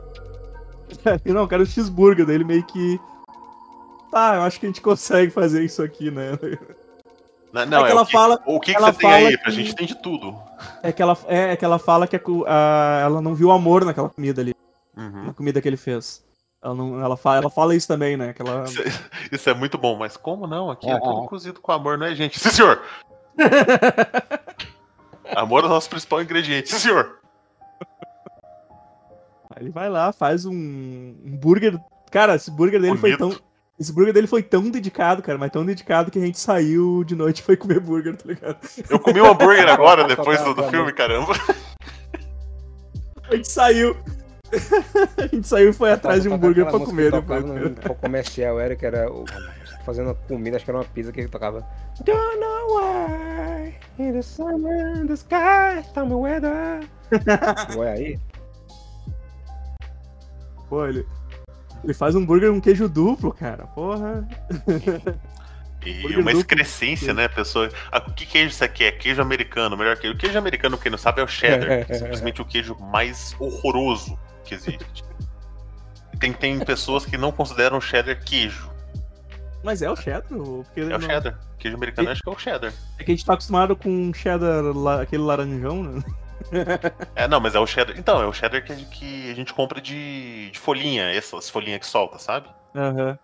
[1.26, 2.98] não, eu quero o cheeseburger dele meio que,
[4.14, 6.38] tá, eu acho que a gente consegue fazer isso aqui, né,
[7.52, 9.28] Não, não, que é ela o que, fala- o que, que ela você tem fala
[9.28, 9.34] aí?
[9.34, 10.36] A que- gente tem de tudo.
[10.82, 13.84] É que ela, é, é que ela fala que a a- ela não viu amor
[13.84, 14.54] naquela comida ali,
[14.96, 15.26] Uhum.
[15.26, 16.24] na comida que ele fez.
[16.62, 18.32] Ela, não, ela, fala, ela fala isso também, né?
[18.32, 18.64] Que ela...
[18.64, 18.92] Isso, é-
[19.32, 20.70] isso é muito bom, mas como não?
[20.70, 22.40] Aqui é Ah, tudo cozido com amor, não é, gente?
[22.40, 22.80] Sim, senhor!
[25.36, 27.18] amor é o nosso principal ingrediente, sim, senhor!
[29.50, 31.78] Aí ele vai lá, faz um, um burger.
[32.10, 33.36] Cara, esse burger dele foi Bonito.
[33.36, 33.44] tão.
[33.78, 37.16] Esse burger dele foi tão dedicado, cara, mas tão dedicado que a gente saiu de
[37.16, 38.56] noite e foi comer burger, tá ligado?
[38.88, 41.32] Eu comi um hambúrguer agora, Tá, depois tá, do, do tá filme, caramba.
[43.28, 43.96] A gente saiu.
[45.18, 47.44] a gente saiu e foi atrás de um burger pra comer depois.
[47.44, 49.24] No, no comercial era que era o,
[49.84, 51.66] fazendo comida, acho que era uma pizza que ele tocava.
[52.04, 56.80] Don't know why in the summer in the sky, tell me weather.
[57.76, 58.20] Ué, aí?
[60.68, 61.06] Pô, ele.
[61.84, 63.66] Ele faz um burger com queijo duplo, cara.
[63.66, 64.26] Porra.
[65.86, 67.68] E uma excrescência, né, pessoa?
[67.92, 68.92] Ah, que queijo você quer?
[68.92, 70.16] Queijo americano, melhor queijo.
[70.16, 71.84] O queijo americano, quem não sabe, é o cheddar.
[71.84, 75.04] que é simplesmente o queijo mais horroroso que existe.
[76.18, 78.70] Tem, tem pessoas que não consideram o cheddar queijo.
[79.62, 80.22] Mas é o cheddar?
[80.28, 81.38] Porque É o não- cheddar.
[81.58, 82.72] Queijo americano, acho que é o cheddar.
[82.98, 84.62] É que a gente tá acostumado com cheddar,
[85.02, 86.02] aquele laranjão, né?
[87.16, 87.96] É, não, mas é o cheddar.
[87.98, 91.48] Então, é o cheddar que a gente, que a gente compra de, de folhinha, essas
[91.50, 92.48] folhinhas que solta, sabe?
[92.74, 93.18] Aham.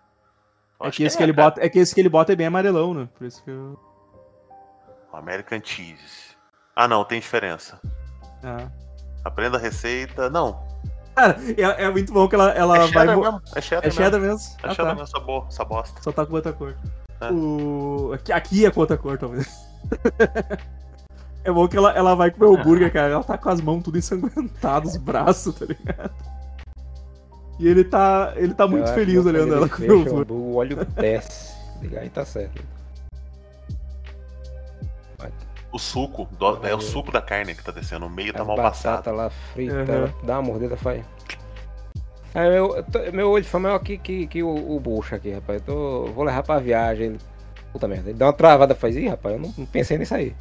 [0.79, 1.49] Eu É que esse que é, ele cara.
[1.49, 3.07] bota, é que esse que ele bota é bem amarelão, né?
[3.17, 3.79] Por isso que eu.
[5.13, 6.35] American cheese.
[6.75, 7.79] Ah, não, tem diferença.
[8.43, 8.67] Ah.
[9.23, 10.29] Aprenda a receita.
[10.29, 10.63] Não.
[11.15, 13.05] Cara, é, é muito bom que ela, ela é vai.
[13.07, 13.41] mesmo.
[13.55, 14.27] É cheddar É cheddar mesmo.
[14.35, 14.57] mesmo?
[14.63, 15.01] É Ah, cheddar tá.
[15.01, 16.01] mesmo, essa, boa, essa bosta.
[16.01, 16.75] Só tá com outra cor.
[17.19, 17.31] É.
[17.31, 18.11] O...
[18.13, 19.47] Aqui, aqui é com outra cor, talvez.
[21.43, 23.13] é bom que ela, ela vai comer o hambúrguer, cara.
[23.13, 26.11] Ela tá com as mãos tudo ensanguentadas, os braços, tá ligado?
[27.59, 30.31] E ele tá, ele tá muito feliz olhando ela comer o hambúrguer.
[30.35, 31.53] O óleo desce.
[31.81, 32.61] Liga aí tá certo.
[35.73, 38.05] O suco, do- é o suco da carne que tá descendo.
[38.05, 38.71] O meio tá mal batata
[39.03, 39.15] passado.
[39.15, 40.25] lá frita, Uhum.
[40.25, 41.01] dá uma mordida, faz.
[42.33, 42.75] É, meu,
[43.13, 45.61] meu olho foi maior que, que, que o, o bucho aqui, rapaz.
[45.61, 47.17] Eu tô, vou levar pra viagem.
[47.71, 48.97] Puta merda, ele dá uma travada, faz.
[48.97, 50.35] Ih, rapaz, eu não, não pensei nisso aí.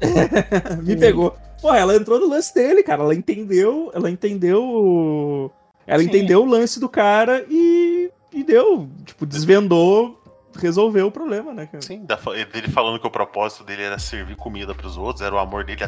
[0.82, 1.36] Me pegou.
[1.60, 3.02] Pô, ela entrou no lance dele, cara.
[3.02, 3.90] Ela entendeu.
[3.94, 4.62] Ela entendeu.
[4.62, 5.50] o-
[5.86, 6.08] Ela Sim.
[6.08, 8.88] entendeu o lance do cara e, e deu.
[9.04, 10.20] Tipo, desvendou,
[10.58, 11.80] resolveu o problema, né, cara?
[11.82, 12.04] Sim,
[12.52, 15.80] dele falando que o propósito dele era servir comida pros outros, era o amor dele.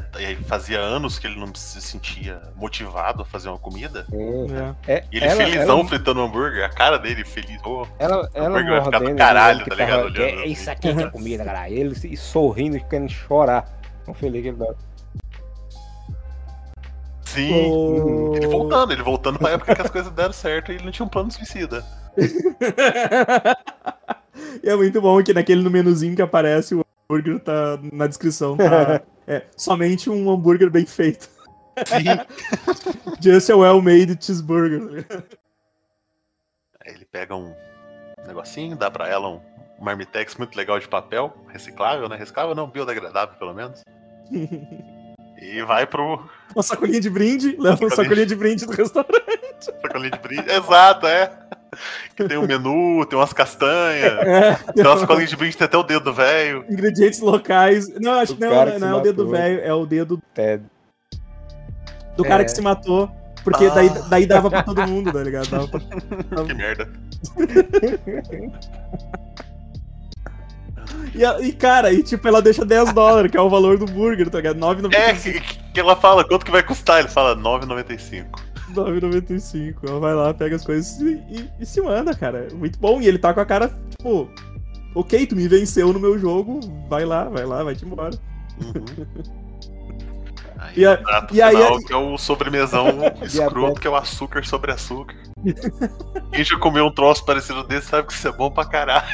[0.46, 4.06] Fazia anos que ele não se sentia motivado a fazer uma comida.
[4.86, 4.94] É.
[4.94, 7.60] É, E ele ela, felizão ela, fritando hambúrguer, a cara dele feliz.
[7.64, 9.90] Ô, ela, ela hambúrguer vai ficar do caralho, tá ligado?
[9.90, 10.52] tava- Olhando É assim.
[10.52, 11.74] isso aqui que é comida, caralho.
[11.74, 13.77] Ele sorrindo e querendo chorar.
[14.08, 14.74] Tão feliz que ele dá.
[17.26, 17.52] Sim.
[17.70, 20.90] O- Ele voltando, ele voltando pra época que as coisas deram certo e ele não
[20.90, 21.84] tinha um plano suicida.
[24.64, 28.56] e é muito bom que naquele no menuzinho que aparece o hambúrguer tá na descrição.
[28.56, 31.28] Tá, é, somente um hambúrguer bem feito.
[31.84, 32.04] Sim.
[33.20, 35.04] Just a well-made cheeseburger.
[36.80, 37.54] Aí ele pega um
[38.26, 39.40] negocinho, dá pra ela um
[39.78, 42.16] marmitex muito legal de papel, reciclável, né?
[42.16, 43.84] Reciclável não, biodegradável pelo menos.
[45.40, 47.96] E vai pro Uma sacolinha de brinde, leva uma Sacolinha.
[47.96, 49.64] sacolinha de brinde do restaurante.
[49.80, 50.50] sacolinho de brinde.
[50.50, 51.30] Exato, é.
[52.16, 55.76] Que tem um menu, tem umas castanhas, É, tem umas sacolinhas de brinde, tem até
[55.78, 56.64] o dedo do velho.
[56.68, 57.88] ingredientes locais.
[58.00, 60.20] Não, acho O que não, não, que não é o dedo velho, é o dedo
[60.34, 60.64] Ted.
[62.16, 62.44] do cara É.
[62.44, 63.08] que se matou.
[63.44, 63.70] Porque Ah.
[63.74, 65.48] daí, daí dava pra todo mundo, tá ligado?
[65.48, 65.80] Dava pra...
[66.44, 66.88] Que merda.
[71.14, 74.28] E, e, cara, e tipo, ela deixa 10 dólares, que é o valor do burger,
[74.30, 74.58] tá ligado?
[74.58, 74.94] 9,95.
[74.94, 75.40] É, que,
[75.72, 77.00] que ela fala, quanto que vai custar?
[77.00, 78.26] Ele fala 9,95.
[78.74, 79.74] 9,95.
[79.88, 82.48] Ela vai lá, pega as coisas e, e- e se manda, cara.
[82.54, 83.00] Muito bom.
[83.00, 84.28] E ele tá com a cara, tipo,
[84.94, 88.16] ok, tu me venceu no meu jogo, vai lá, vai lá, vai-te embora.
[88.62, 89.06] Uhum.
[90.58, 92.86] Aí, E a- o prato e aí- final, que é o sobremesão
[93.22, 95.16] escroto, que é o açúcar sobre açúcar.
[96.32, 99.06] Quem já comeu um troço parecido desse sabe que isso é bom pra caralho.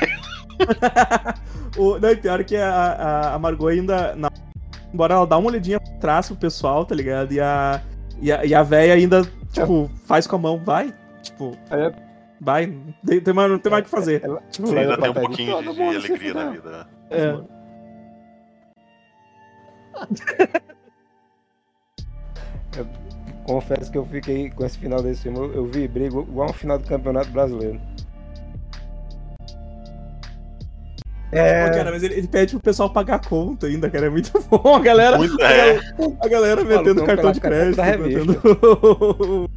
[1.76, 4.14] O, não, e pior que a, a, a Margot ainda.
[4.14, 4.30] na-
[4.92, 7.32] embora ela dá uma olhadinha pra trás pro pessoal, tá ligado?
[7.32, 7.82] E a.
[8.20, 10.94] E a, e a véia ainda, tipo, faz com a mão, vai.
[11.20, 11.92] Tipo, é-
[12.40, 12.72] vai.
[13.04, 14.22] Tem, tem mais, não tem mais o que fazer.
[14.24, 16.86] Ela, Tipo, ainda tem um pouquinho de, de alegria na vida.
[17.10, 17.38] É.
[23.46, 25.38] confesso que eu fiquei com esse final desse filme.
[25.38, 27.80] Eu, eu vibrei igual igual um final do Campeonato Brasileiro.
[31.34, 34.06] Pô, É, cara, mas ele, ele pede pro pessoal pagar a conta ainda, cara.
[34.06, 34.74] É muito bom.
[34.76, 35.56] A galera, Muito, a é.
[35.56, 35.82] galera,
[36.22, 39.50] a galera metendo Malucão cartão de crédito, metendo.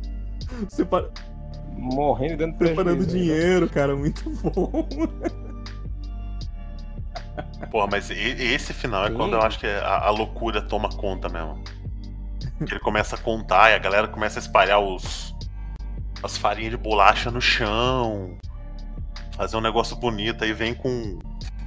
[0.70, 1.10] Separa-
[1.78, 3.20] morrendo e dando Separando prejuízo, né?
[3.24, 3.96] dinheiro, cara.
[3.96, 4.88] Muito bom.
[7.72, 9.16] Porra, mas esse final é Sim.
[9.16, 11.62] quando eu acho que a, a loucura toma conta mesmo.
[12.66, 15.36] Que ele começa a contar e a galera começa a espalhar os
[16.24, 18.36] as farinhas de bolacha no chão.
[19.36, 20.44] Fazer um negócio bonito.
[20.44, 21.20] Aí vem com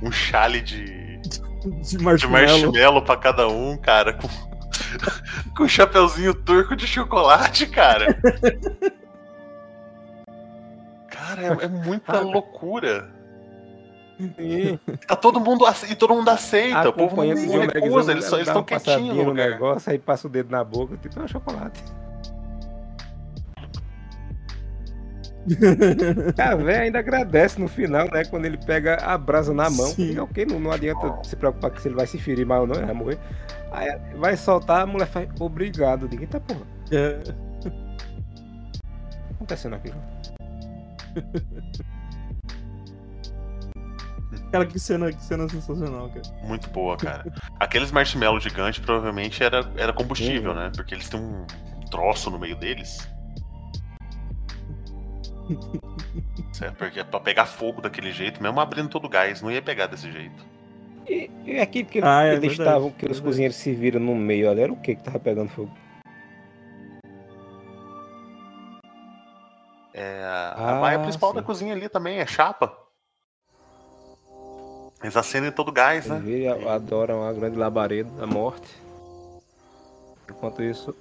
[0.03, 2.61] um chale de, De de marshmallow.
[2.62, 4.14] marshmallow pra cada um, cara.
[4.14, 4.28] Com,
[5.57, 8.18] com um chapeuzinho turco de chocolate, cara.
[11.09, 13.09] Cara, é, é muita loucura.
[14.36, 16.90] Sim, Tá todo mundo e todo mundo aceita.
[16.90, 19.48] O povo não recusa, eles só- estão quietinhos no no lugar.
[19.51, 21.82] negócio, aí passa o dedo na boca, tipo, é um chocolate.
[26.38, 28.24] A véia ainda agradece no final, né?
[28.24, 29.86] Quando ele pega a brasa na mão.
[29.86, 30.09] Sim.
[30.09, 32.66] Diga, ok, não, não adianta se preocupar que se ele vai se ferir mal ou
[32.66, 33.18] não, ele vai morrer.
[33.72, 36.09] Aí vai soltar, a mulher faz, obrigado.
[36.09, 37.18] Diga, eita porra, É.
[37.18, 37.22] o
[37.62, 37.70] que tá
[39.34, 39.92] acontecendo aqui?
[44.53, 46.22] Cara, que cena, que cena sensacional, cara.
[46.42, 47.24] Muito boa, cara.
[47.59, 50.57] Aqueles marshmallows gigantes provavelmente era, era combustível, Uhum.
[50.57, 50.72] né?
[50.74, 51.44] Porque eles têm um
[51.90, 53.09] troço no meio deles.
[56.53, 59.86] Certo, porque pra pegar fogo daquele jeito, mesmo abrindo todo o gás, não ia pegar
[59.86, 60.44] desse jeito.
[61.09, 63.22] E, e aqui que, Ah, é eles verdade, estavam, que os verdade.
[63.22, 65.70] cozinheiros se viram no meio ali, era o que que tava pegando fogo?
[69.92, 71.36] É, a Ah, vaia principal sim.
[71.36, 72.72] da cozinha ali também é chapa.
[75.03, 76.24] Eles acendem todo o gás, Eles né?
[76.24, 78.68] vê- adoram a grande labareda, a morte.
[80.30, 80.94] Enquanto isso,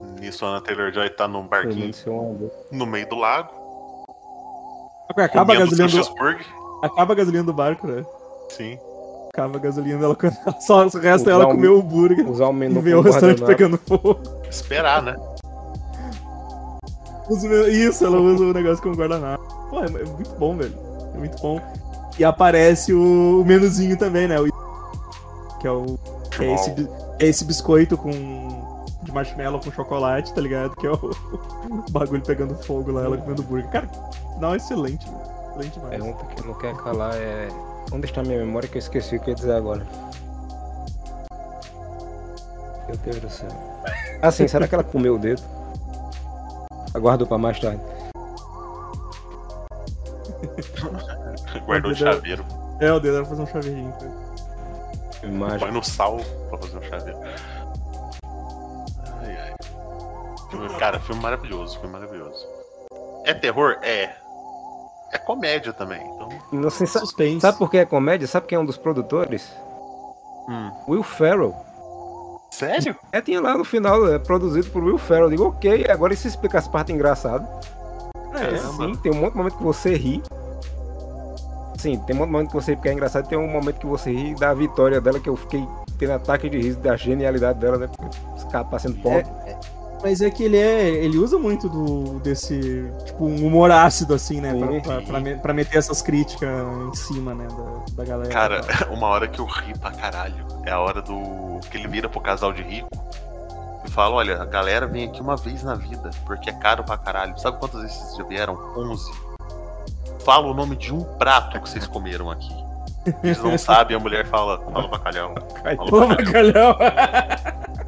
[0.00, 1.92] Nisso, a Ana Taylor-Joy tá num barquinho
[2.70, 3.50] no meio do lago.
[5.16, 8.04] Acaba a gasolina do, acaba a gasolina do barco, né?
[8.50, 8.78] Sim.
[9.32, 10.16] Acaba a gasolina dela.
[10.60, 13.10] Só o resto Usar ela comeu o hambúrguer usar o e menu vê o como
[13.10, 13.78] restaurante guardanapo.
[13.78, 14.20] pegando fogo.
[14.48, 15.16] Esperar, né?
[17.28, 19.42] Usa o meu- Isso, ela usa o negócio como guardanapo.
[19.70, 20.74] Pô, é é muito bom, velho.
[21.14, 21.60] É muito bom.
[22.18, 24.40] E aparece o, o menuzinho também, né?
[24.40, 24.48] O...
[25.60, 25.98] Que é o.
[26.30, 26.88] Que é esse,
[27.20, 28.47] é esse biscoito com.
[29.08, 30.76] De marshmallow com chocolate, tá ligado?
[30.76, 30.96] Que é o,
[31.72, 33.70] o bagulho pegando fogo lá, ela comendo hambúrguer.
[33.70, 33.88] Cara,
[34.38, 35.22] não, é excelente, velho.
[35.48, 35.90] Excelente demais.
[35.90, 37.48] Pergunta que não quer calar é.
[37.90, 39.86] Onde está minha memória que eu esqueci o que eu ia dizer agora?
[42.86, 43.48] Meu Deus do céu.
[44.20, 45.42] Ah, sim, será que ela comeu o dedo?
[46.92, 47.80] Aguardou pra mais tarde.
[51.64, 52.44] Guardou o chaveiro.
[52.78, 53.92] É, o dedo era fazer um chaveirinho.
[53.92, 55.58] cara.
[55.58, 56.18] Põe no sal
[56.50, 57.18] pra fazer um chaveiro.
[60.78, 62.46] Cara, filme maravilhoso, filme maravilhoso.
[63.24, 63.76] É terror?
[63.82, 64.14] É.
[65.12, 66.28] É comédia também, então.
[66.52, 67.40] Não sei, sa- Suspense.
[67.40, 68.26] sabe por que é comédia?
[68.26, 69.50] Sabe quem é um dos produtores?
[70.48, 70.70] Hum.
[70.88, 71.54] Will Ferrell.
[72.50, 72.96] Sério?
[73.12, 75.24] É, tinha lá no final, é produzido por Will Ferrell.
[75.26, 77.46] Eu digo, ok, agora e se explicar as partes engraçadas?
[78.34, 80.22] É, sim, tem um monte de momento que você ri.
[81.78, 83.78] Sim, tem um monte de momento que você ri porque é engraçado, tem um momento
[83.78, 85.66] que você ri da vitória dela, que eu fiquei
[85.98, 87.88] tendo ataque de riso da genialidade dela, né?
[87.88, 89.10] Porque os caras passando pó.
[90.02, 90.88] Mas é que ele é.
[90.88, 92.88] Ele usa muito do, desse.
[93.04, 94.54] Tipo, um humor ácido, assim, né?
[94.54, 97.46] Pra, pra, pra pra meter essas críticas em cima, né?
[97.48, 98.30] Da, da galera.
[98.30, 101.60] Cara, uma hora que eu ri pra caralho é a hora do.
[101.70, 102.88] que ele vira pro casal de rico
[103.84, 106.96] e fala: olha, a galera vem aqui uma vez na vida, porque é caro pra
[106.96, 107.38] caralho.
[107.38, 108.54] Sabe quantas vezes vocês já vieram?
[108.76, 109.10] 11.
[110.24, 112.67] Fala o nome de um prato que vocês comeram aqui.
[113.22, 115.34] Eles não sabem, a mulher fala, fala bacalhau.
[115.62, 116.78] Fala Ô, bacalhau.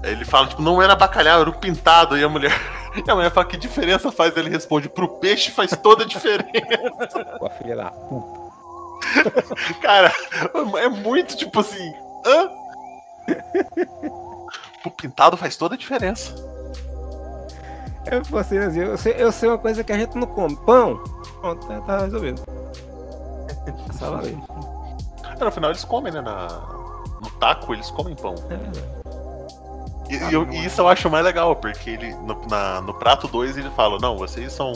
[0.03, 2.17] Ele fala, tipo, não era bacalhau, era o pintado.
[2.17, 2.53] E a mulher.
[2.93, 4.37] E a mulher fala, que diferença faz?
[4.37, 6.49] Ele responde, pro peixe faz toda a diferença.
[7.41, 8.41] A filha da puta.
[9.81, 10.13] Cara,
[10.77, 11.95] é muito tipo assim.
[12.27, 12.51] Hã?
[14.85, 16.35] O pintado faz toda a diferença.
[18.11, 20.57] Eu falei assim, eu sei, eu sei uma coisa que a gente não come.
[20.67, 21.03] Pão.
[21.41, 22.43] Pronto, tá, tá resolvido.
[23.99, 24.39] Só valeu.
[25.45, 26.21] No final eles comem, né?
[26.21, 26.47] Na...
[27.21, 28.35] No taco eles comem pão.
[28.51, 29.01] É.
[30.13, 33.29] E, e eu- e isso eu acho mais legal, porque ele no, na- no prato
[33.29, 34.73] 2 ele fala, não, vocês são.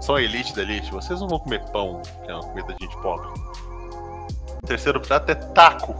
[0.00, 2.84] São a elite da elite, vocês não vão comer pão, que é uma comida de
[2.84, 3.26] gente pobre.
[4.62, 5.94] O terceiro prato é taco.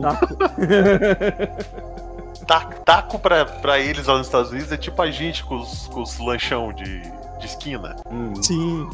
[0.00, 0.36] Taco.
[2.46, 5.88] Taco, taco pra, pra eles lá nos Estados Unidos é tipo a gente com os,
[5.88, 7.00] com os lanchão de,
[7.40, 7.96] de esquina.
[8.08, 8.88] Hum, Sim.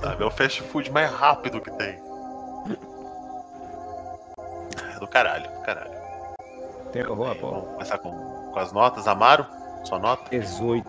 [0.00, 0.22] Sabe?
[0.22, 1.98] É o fast food mais rápido que tem.
[5.02, 5.90] Do caralho, do caralho.
[6.92, 7.50] tem horror, pô.
[7.50, 8.12] vamos começar com,
[8.52, 9.08] com as notas.
[9.08, 9.44] Amaro,
[9.82, 10.30] sua nota?
[10.30, 10.88] 18.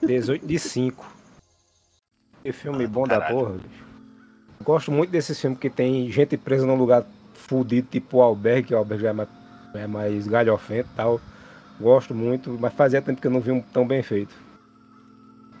[0.00, 1.06] 18 de 5.
[2.42, 3.84] Que filme bom da porra, bicho.
[4.64, 7.04] Gosto muito desses filmes que tem gente presa num lugar
[7.34, 9.28] fudido, tipo o Albergue, que o Albergue é mais,
[9.74, 11.20] é mais galhofento e tal.
[11.78, 14.34] Gosto muito, mas fazia tempo que eu não vi um tão bem feito.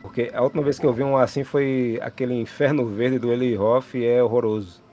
[0.00, 3.54] Porque a última vez que eu vi um assim foi aquele Inferno Verde do Eli
[3.54, 4.88] Roth e é horroroso.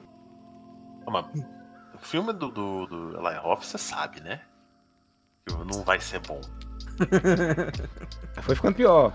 [1.07, 1.25] Mas
[1.93, 4.41] o filme do, do, do Eli Roth, você sabe, né?
[5.45, 6.41] Que não vai ser bom.
[8.41, 9.13] Foi ficando pior.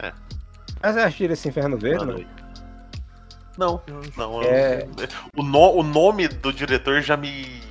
[0.00, 0.12] É.
[0.82, 2.14] Mas você assistiram esse Inferno Verde, não?
[3.58, 3.82] Não,
[4.16, 4.42] não.
[4.42, 4.86] É.
[5.34, 7.62] O, no- o nome do diretor já me,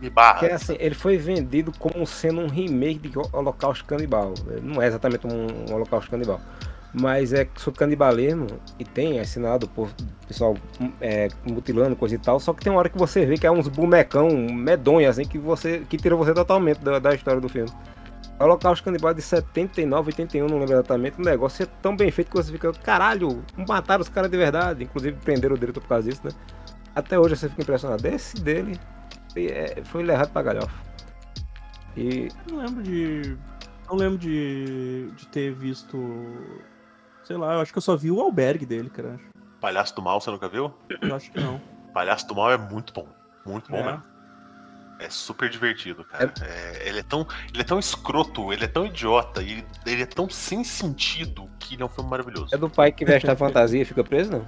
[0.00, 0.40] me barra.
[0.40, 4.34] Que é assim, ele foi vendido como sendo um remake de Holocausto Canibal.
[4.62, 6.40] Não é exatamente um Holocausto Canibal.
[6.94, 8.46] Mas é sobre canibalismo
[8.78, 9.90] e tem assinado por
[10.28, 10.56] pessoal
[11.00, 12.38] é, mutilando, coisa e tal.
[12.38, 15.36] Só que tem uma hora que você vê que é uns bonecão medonhos, assim, que
[15.36, 17.70] você que tira você totalmente da, da história do filme.
[18.38, 21.20] Holocausto Canibal é de 79, 81, não lembro exatamente.
[21.20, 24.84] O negócio é tão bem feito que você fica, caralho, mataram os caras de verdade.
[24.84, 26.30] Inclusive prenderam o diretor por causa disso, né?
[26.94, 28.06] Até hoje você fica impressionado.
[28.06, 28.78] Esse dele
[29.36, 30.74] é, foi levado pra galhofa.
[31.96, 33.36] E Não lembro de.
[33.88, 35.96] Não lembro de, de ter visto.
[37.24, 39.18] Sei lá, eu acho que eu só vi o albergue dele, cara.
[39.60, 40.72] Palhaço do Mal, você nunca viu?
[41.00, 41.60] Eu acho que não.
[41.92, 43.08] Palhaço do Mal é muito bom.
[43.46, 43.82] Muito bom É.
[43.84, 44.02] mesmo.
[45.00, 46.32] É super divertido, cara.
[46.42, 50.02] É, ele, é tão, ele é tão escroto, ele é tão idiota, e ele, ele
[50.02, 52.54] é tão sem sentido que ele é um filme maravilhoso.
[52.54, 54.46] é do pai que veste a fantasia e fica preso, não?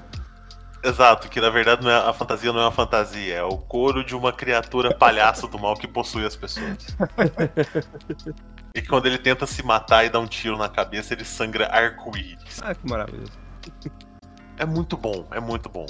[0.85, 4.05] Exato, que na verdade não é, a fantasia não é uma fantasia, é o couro
[4.05, 6.77] de uma criatura palhaço do mal que possui as pessoas.
[8.77, 11.67] e que quando ele tenta se matar e dar um tiro na cabeça, ele sangra
[11.73, 12.61] arco-íris.
[12.63, 13.33] Ah, que maravilhoso.
[14.59, 15.87] É muito bom, é muito bom.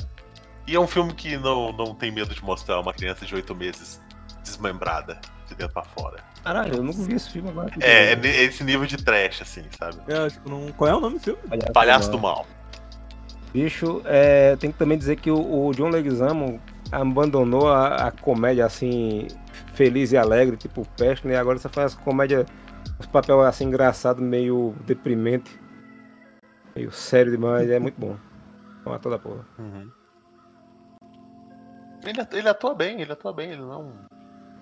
[0.68, 3.54] E é um filme que não, não tem medo de mostrar uma criança de 8
[3.56, 4.00] meses
[4.42, 6.22] desmembrada, de dentro pra fora.
[6.44, 7.72] Caralho, eu nunca vi esse filme agora.
[7.80, 9.96] É, é, é esse nível de trash, assim, sabe?
[10.06, 10.70] É, tipo, não...
[10.72, 11.40] Qual é o nome do filme?
[11.74, 12.46] Palhaço do mal.
[13.52, 16.60] Bicho, é, tem que também dizer que o, o John Leguizamo
[16.92, 19.26] abandonou a, a comédia assim,
[19.74, 21.36] feliz e alegre, tipo Peste, né?
[21.36, 22.46] Agora você faz comédia,
[22.98, 25.58] os papel assim engraçado, meio deprimente,
[26.74, 28.16] meio sério demais, é muito bom.
[28.84, 29.44] É um ator da porra.
[29.58, 29.90] Uhum.
[32.04, 33.92] Ele, at- ele atua bem, ele atua bem, ele não.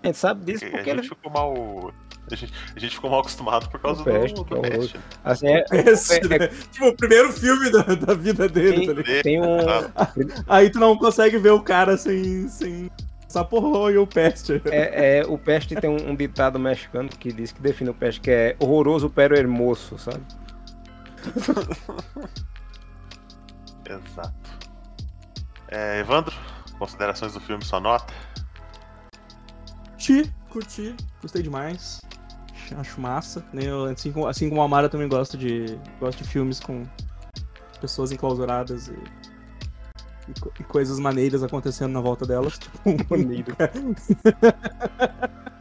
[0.03, 1.93] A gente sabe disso a porque gente ele, ficou mal.
[2.31, 4.61] A gente, a gente ficou mal acostumado por causa O do, Peste, do que é.
[4.61, 5.01] Peste.
[5.23, 6.49] assim, é, Esse, é- né?
[6.73, 9.05] Tipo, o primeiro filme da, da vida dele, tá ligado?
[9.05, 9.45] tem, tem um.
[10.49, 12.49] Aí tu não consegue ver o cara sem.
[12.49, 12.91] sem...
[13.35, 14.63] Saporro e o peste.
[14.67, 18.21] É, é, o Peste tem um, um ditado mexicano que diz que define o Peste,
[18.21, 20.23] que é horroroso pero hermoso, sabe?
[23.85, 24.51] Exato.
[25.67, 26.35] É, Evandro,
[26.79, 28.15] considerações do filme, sua nota?
[29.91, 32.01] Curti, curti, gostei demais.
[32.77, 33.45] Acho massa.
[33.53, 33.65] né?
[33.65, 35.77] Eu, assim, como, assim como a Mara também gosto de.
[35.99, 36.87] Gosto de filmes com
[37.81, 38.97] pessoas enclausuradas e,
[40.29, 42.59] e, co- e coisas maneiras acontecendo na volta delas.
[42.59, 42.79] Tipo,
[43.11, 43.55] Maneiro.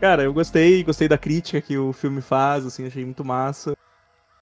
[0.00, 3.76] Cara, eu gostei, gostei da crítica que o filme faz, assim, achei muito massa.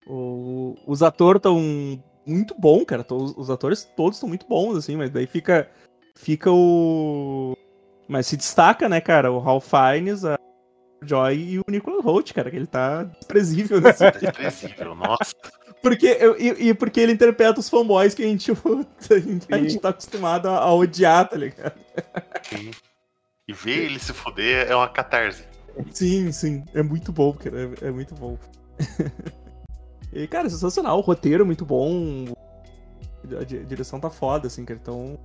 [0.06, 1.58] O- os atores estão
[2.26, 3.02] muito bons, cara.
[3.02, 5.68] to- Os atores todos estão muito bons, assim, mas daí fica.
[6.14, 7.56] Fica o.
[8.08, 9.32] Mas se destaca, né, cara?
[9.32, 10.38] O Ralph Fiennes, a
[11.02, 15.34] Joy e o Nicholas Holt, cara, que ele tá desprezível nesse É desprezível, nossa.
[15.82, 18.50] Porque, eu- e, e porque ele interpreta os fanboys que a gente,
[19.50, 21.78] a gente, tá acostumado a, a odiar, tá ligado?
[22.42, 22.70] Sim.
[23.48, 25.44] E ver ele se fuder é uma catarse.
[25.92, 26.64] Sim, sim.
[26.74, 27.74] É muito bom, cara.
[27.80, 28.38] É, é muito bom.
[30.12, 30.98] e, cara, sensacional.
[30.98, 32.26] O roteiro é muito bom.
[33.38, 34.80] A direção tá foda, assim, cara.
[34.82, 35.18] Então.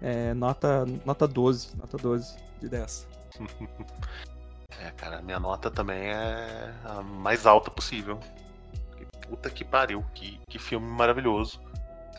[0.00, 1.76] É, nota, nota 12.
[1.76, 3.08] Nota 12 de 10.
[4.80, 8.20] É, cara, minha nota também é a mais alta possível.
[9.28, 11.60] Puta que pariu, que, que filme maravilhoso.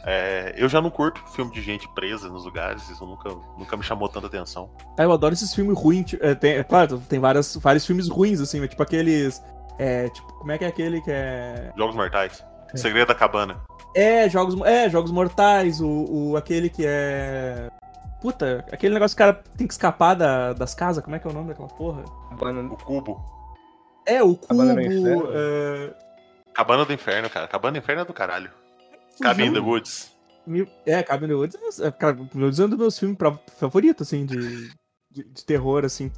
[0.05, 3.83] É, eu já não curto filme de gente presa nos lugares, isso nunca, nunca me
[3.83, 4.69] chamou tanta atenção.
[4.97, 6.05] Ah, eu adoro esses filmes ruins.
[6.05, 9.43] tipo, É, tem, é claro, tem várias, vários filmes ruins, assim, tipo aqueles.
[9.77, 11.71] É, tipo, como é que é aquele que é.
[11.75, 12.45] Jogos Mortais,
[12.75, 13.59] Segredo da Cabana.
[13.95, 15.87] É, jogos, é, jogos mortais, o,
[16.31, 17.69] o aquele que é.
[18.21, 21.27] Puta, aquele negócio que o cara tem que escapar da- das casas, como é que
[21.27, 22.03] é o nome daquela porra?
[22.73, 23.19] O Cubo.
[24.05, 25.27] É, o cubo.
[26.53, 27.27] Cabana do Inferno?
[27.27, 27.47] é, cara.
[27.47, 28.51] Cabana do Inferno é do caralho.
[29.21, 30.11] Cabin in the Woods.
[30.47, 33.17] Me- É, Cabin in the Woods é, é, cara, Woods é um dos meus filmes
[33.57, 34.69] favoritos, assim, de,
[35.11, 36.11] de, de terror, assim.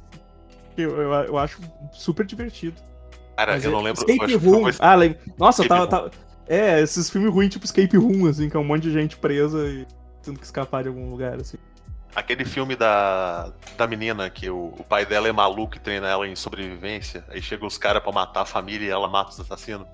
[0.76, 1.60] Eu, eu, eu acho
[1.92, 2.80] super divertido.
[3.36, 4.00] Cara, Mas eu é- não lembro.
[4.00, 4.58] Escape foi Room.
[4.60, 5.18] uma- Ah, lembro.
[5.38, 6.10] Nossa, tava, tava-
[6.48, 9.58] É, esses filmes ruins, tipo Escape Room, assim, que é um monte de gente presa
[9.68, 9.86] e
[10.22, 11.56] tendo que escapar de algum lugar, assim.
[12.14, 16.26] Aquele filme da, da menina que o, o pai dela é maluco e treina ela
[16.28, 17.24] em sobrevivência.
[17.28, 19.86] Aí chegam os caras pra matar a família e ela mata os assassinos.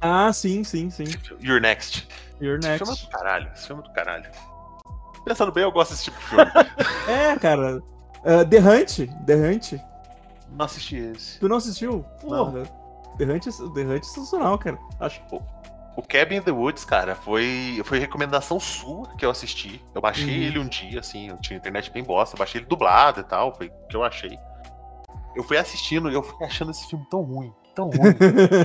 [0.00, 1.04] Ah, sim, sim, sim.
[1.40, 2.06] You're Next.
[2.40, 3.06] You're Esse filme é next.
[3.06, 3.50] do caralho.
[3.54, 4.30] Esse filme é do caralho.
[5.24, 6.44] Pensando bem, eu gosto desse tipo de filme.
[7.08, 7.82] É, cara.
[8.24, 9.08] ah, The Hunt.
[9.26, 9.72] The Hunt.
[10.50, 11.38] não assisti esse.
[11.40, 12.04] Tu não assistiu?
[12.20, 12.64] Porra.
[13.18, 14.78] The Hunt, é- The Hunt é sensacional, cara.
[15.00, 15.22] Acho.
[15.96, 19.80] O Cabin in the Woods, cara, foi, foi recomendação sua que eu assisti.
[19.94, 20.42] Eu baixei Uhum.
[20.42, 23.54] ele um dia, assim, eu tinha internet bem bosta, eu baixei ele dublado e tal,
[23.54, 24.36] foi o que eu achei.
[25.36, 28.14] Eu fui assistindo e eu fui achando esse filme tão ruim, tão ruim.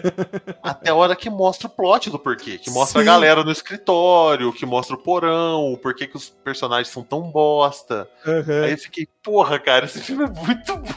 [0.64, 2.57] Até a hora que mostra o plot do porquê.
[2.57, 3.07] Que mostra Sim.
[3.07, 7.24] a galera no escritório, que mostra o porão, o porquê que os personagens são tão
[7.32, 8.10] bosta.
[8.26, 8.64] Aham.
[8.64, 10.93] Aí eu fiquei, porra, cara, esse filme é muito bom.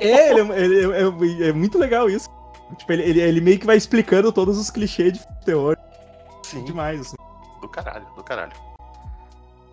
[0.00, 2.28] É, ele é, ele é- é- é muito legal isso.
[2.78, 5.76] Tipo, ele, ele, ele meio que vai explicando todos os clichês de terror
[6.42, 7.16] Sim, demais, assim.
[7.60, 8.52] do caralho, do caralho.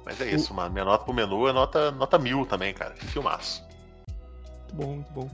[0.06, 0.72] Mas é isso, mano.
[0.72, 2.94] Minha nota pro menu é nota, nota mil também, cara.
[2.94, 3.64] Que filmaço.
[4.74, 5.30] Muito bom, muito bom.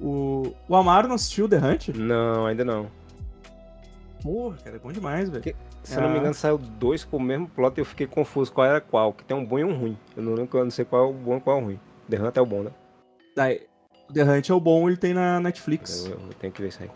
[0.00, 1.88] O, o Amaro não assistiu The Hunt?
[1.88, 2.88] Não, ainda não.
[4.22, 5.42] Porra, cara, é bom demais, velho.
[5.42, 6.18] Que- Se eu não me Ah.
[6.20, 9.12] engano, saiu dois com o mesmo plot e eu fiquei confuso qual era qual.
[9.12, 9.98] Que tem um bom e um ruim.
[10.16, 11.80] Eu não lembro, eu não sei qual é o bom e qual é o ruim.
[12.08, 12.70] The Hunt é o bom, né?
[13.36, 13.66] Daí,
[14.12, 16.06] The Hunt é o bom, ele tem na Netflix.
[16.06, 16.90] Eu, eu tenho que ver isso aí.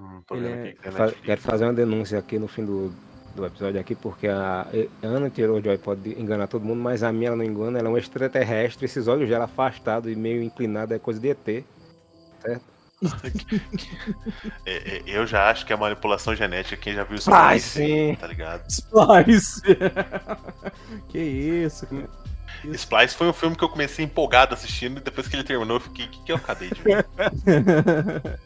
[0.00, 1.26] Hum, tô Ele vendo é- aqui que Fa- Netflix.
[1.26, 2.92] Quero fazer uma denúncia aqui no fim do,
[3.36, 4.66] do episódio aqui, porque a
[5.02, 7.96] Ana Taylor-Joy pode enganar todo mundo, mas a minha ela não engana, ela é um
[7.96, 11.64] extraterrestre, esses olhos dela afastados e meio inclinados é coisa de ET.
[14.64, 16.76] É, é, eu já acho que é manipulação genética.
[16.76, 18.16] Quem já viu isso Ai, sim.
[18.18, 18.64] tá ligado?
[18.68, 19.60] Splice!
[21.08, 22.08] que isso, cara.
[22.72, 25.80] Splice foi um filme que eu comecei empolgado assistindo e depois que ele terminou eu
[25.80, 27.06] fiquei, o que, que eu acabei de ver?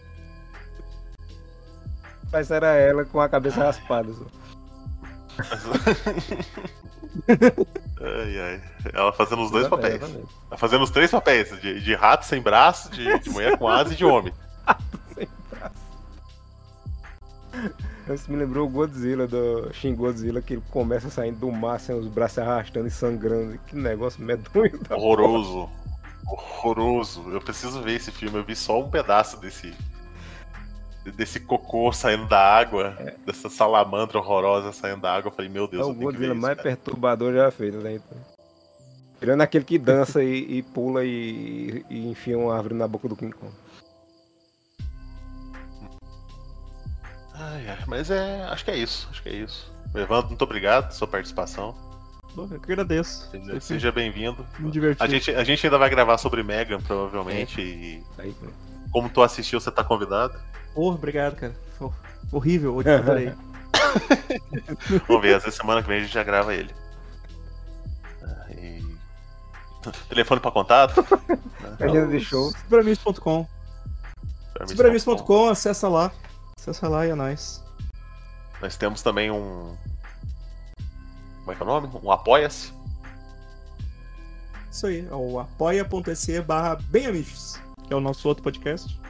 [2.32, 4.12] Mas era ela com a cabeça raspada.
[4.12, 4.39] só.
[8.00, 8.62] ai, ai.
[8.92, 10.00] Ela fazendo os dois papéis.
[10.02, 13.92] Ela fazendo os três papéis: de, de rato sem braço, de, de mulher com asa
[13.92, 14.32] e de homem.
[18.12, 21.94] Isso me lembrou o Godzilla do Shin Godzilla, que ele começa saindo do mar sem
[21.94, 23.58] os braços arrastando e sangrando.
[23.66, 25.70] Que negócio medonho Horroroso.
[26.26, 27.30] Horroroso.
[27.30, 28.38] Eu preciso ver esse filme.
[28.38, 29.72] Eu vi só um pedaço desse.
[31.16, 32.94] Desse cocô saindo da água,
[33.24, 35.30] dessa salamandra horrorosa saindo da água.
[35.30, 36.68] Eu falei, meu É Deus, o eu tenho que ver Godzilla isso, mais cara.
[36.68, 37.94] perturbador já feito, né?
[37.94, 38.18] Então.
[39.18, 43.16] Tirando aquele que dança e, e pula e, e enfia uma árvore na boca do
[43.16, 43.52] King Kong.
[47.34, 48.42] Ai, ai, mas é.
[48.44, 49.08] Acho que é isso.
[49.10, 49.72] Acho que é isso.
[49.94, 51.74] Evandro, muito obrigado pela sua participação.
[52.34, 53.28] Pô, Eu que agradeço.
[53.30, 54.46] Seja, seja bem-vindo.
[54.98, 57.60] A gente, a gente ainda vai gravar sobre Megan, provavelmente.
[57.60, 58.34] E Aí,
[58.92, 60.38] como tu assistiu, você tá convidado.
[60.74, 61.54] Porra, obrigado, cara.
[62.32, 63.32] Horrível, eu adorei.
[65.08, 66.72] Vamos ver, essa semana que vem a gente já grava ele.
[68.22, 68.84] Ah, e-
[70.08, 71.04] Telefone pra contato?
[71.80, 72.50] a gente deixou.
[72.52, 73.46] Cibramis.com.
[74.66, 76.12] Cibramis.com, acessa lá.
[76.58, 77.64] Acessa lá e é nóis.
[78.60, 79.74] Nós temos também um.
[81.40, 81.88] Como é que é o nome?
[82.02, 82.72] Um Apoia-se.
[84.70, 87.58] Isso aí, é o apoia.se barra benamichos,
[87.88, 89.00] que é o nosso outro podcast.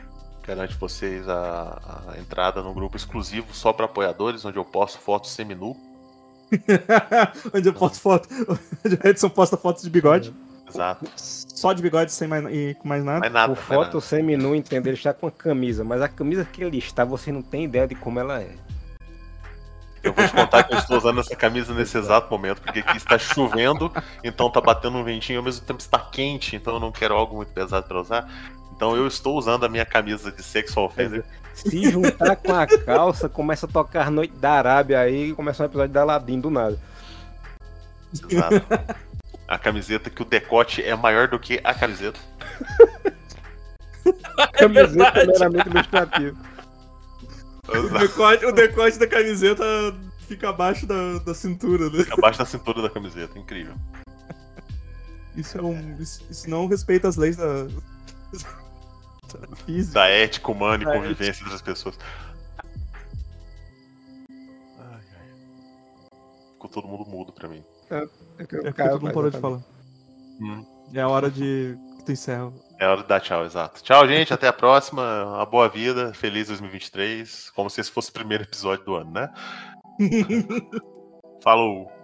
[0.50, 5.30] Garante vocês a, a entrada num grupo exclusivo só pra apoiadores, onde eu posto fotos
[5.30, 5.76] seminu.
[7.54, 8.28] Onde eu posto foto.
[8.84, 10.34] Onde o Edson posta fotos de bigode.
[10.68, 11.06] Exato.
[11.14, 13.20] Só de bigode sem mais, e com mais nada.
[13.20, 13.54] Mais nada.
[13.54, 14.00] Por foto nada.
[14.00, 17.42] semi-nu, entender, ele está com a camisa, mas a camisa que ele está, você não
[17.42, 18.50] tem ideia de como ela é.
[20.02, 22.96] Eu vou te contar que eu estou usando essa camisa nesse exato momento, porque aqui
[22.96, 23.92] está chovendo,
[24.24, 27.36] então tá batendo um ventinho, ao mesmo tempo está quente, então eu não quero algo
[27.36, 28.28] muito pesado para usar.
[28.80, 31.22] Então eu estou usando a minha camisa de sexual offender.
[31.52, 35.66] Se juntar com a calça, começa a tocar Noite da Arábia aí e começa um
[35.66, 36.78] episódio da Aladdin do nada.
[38.10, 38.66] Exato.
[39.46, 42.18] A camiseta que o decote é maior do que a camiseta.
[44.54, 46.38] Camiseta meramente ilustrativa.
[47.68, 49.62] O decote, o decote da camiseta
[50.26, 52.06] fica abaixo da, da cintura, né?
[52.12, 53.74] Abaixo da cintura da camiseta, incrível.
[55.36, 55.96] Isso é um.
[56.00, 57.66] Isso, isso não respeita as leis da.
[59.38, 59.94] Da física.
[59.94, 61.98] Da ética humana e Da convivência entre as pessoas.
[64.78, 66.10] Ai, ai.
[66.52, 67.64] Ficou todo mundo mudo pra mim.
[67.90, 68.06] É
[68.38, 69.60] porque todo mundo parou de falar.
[70.40, 70.64] Hum.
[70.92, 71.78] É a hora de.
[71.98, 72.52] que tu encerra.
[72.78, 73.82] É hora de dar tchau, exato.
[73.82, 74.32] Tchau, gente.
[74.32, 75.24] Até a próxima.
[75.24, 76.14] Uma boa vida.
[76.14, 77.50] Feliz 2023.
[77.50, 79.30] Como se esse fosse o primeiro episódio do ano, né?
[81.42, 81.99] Falou.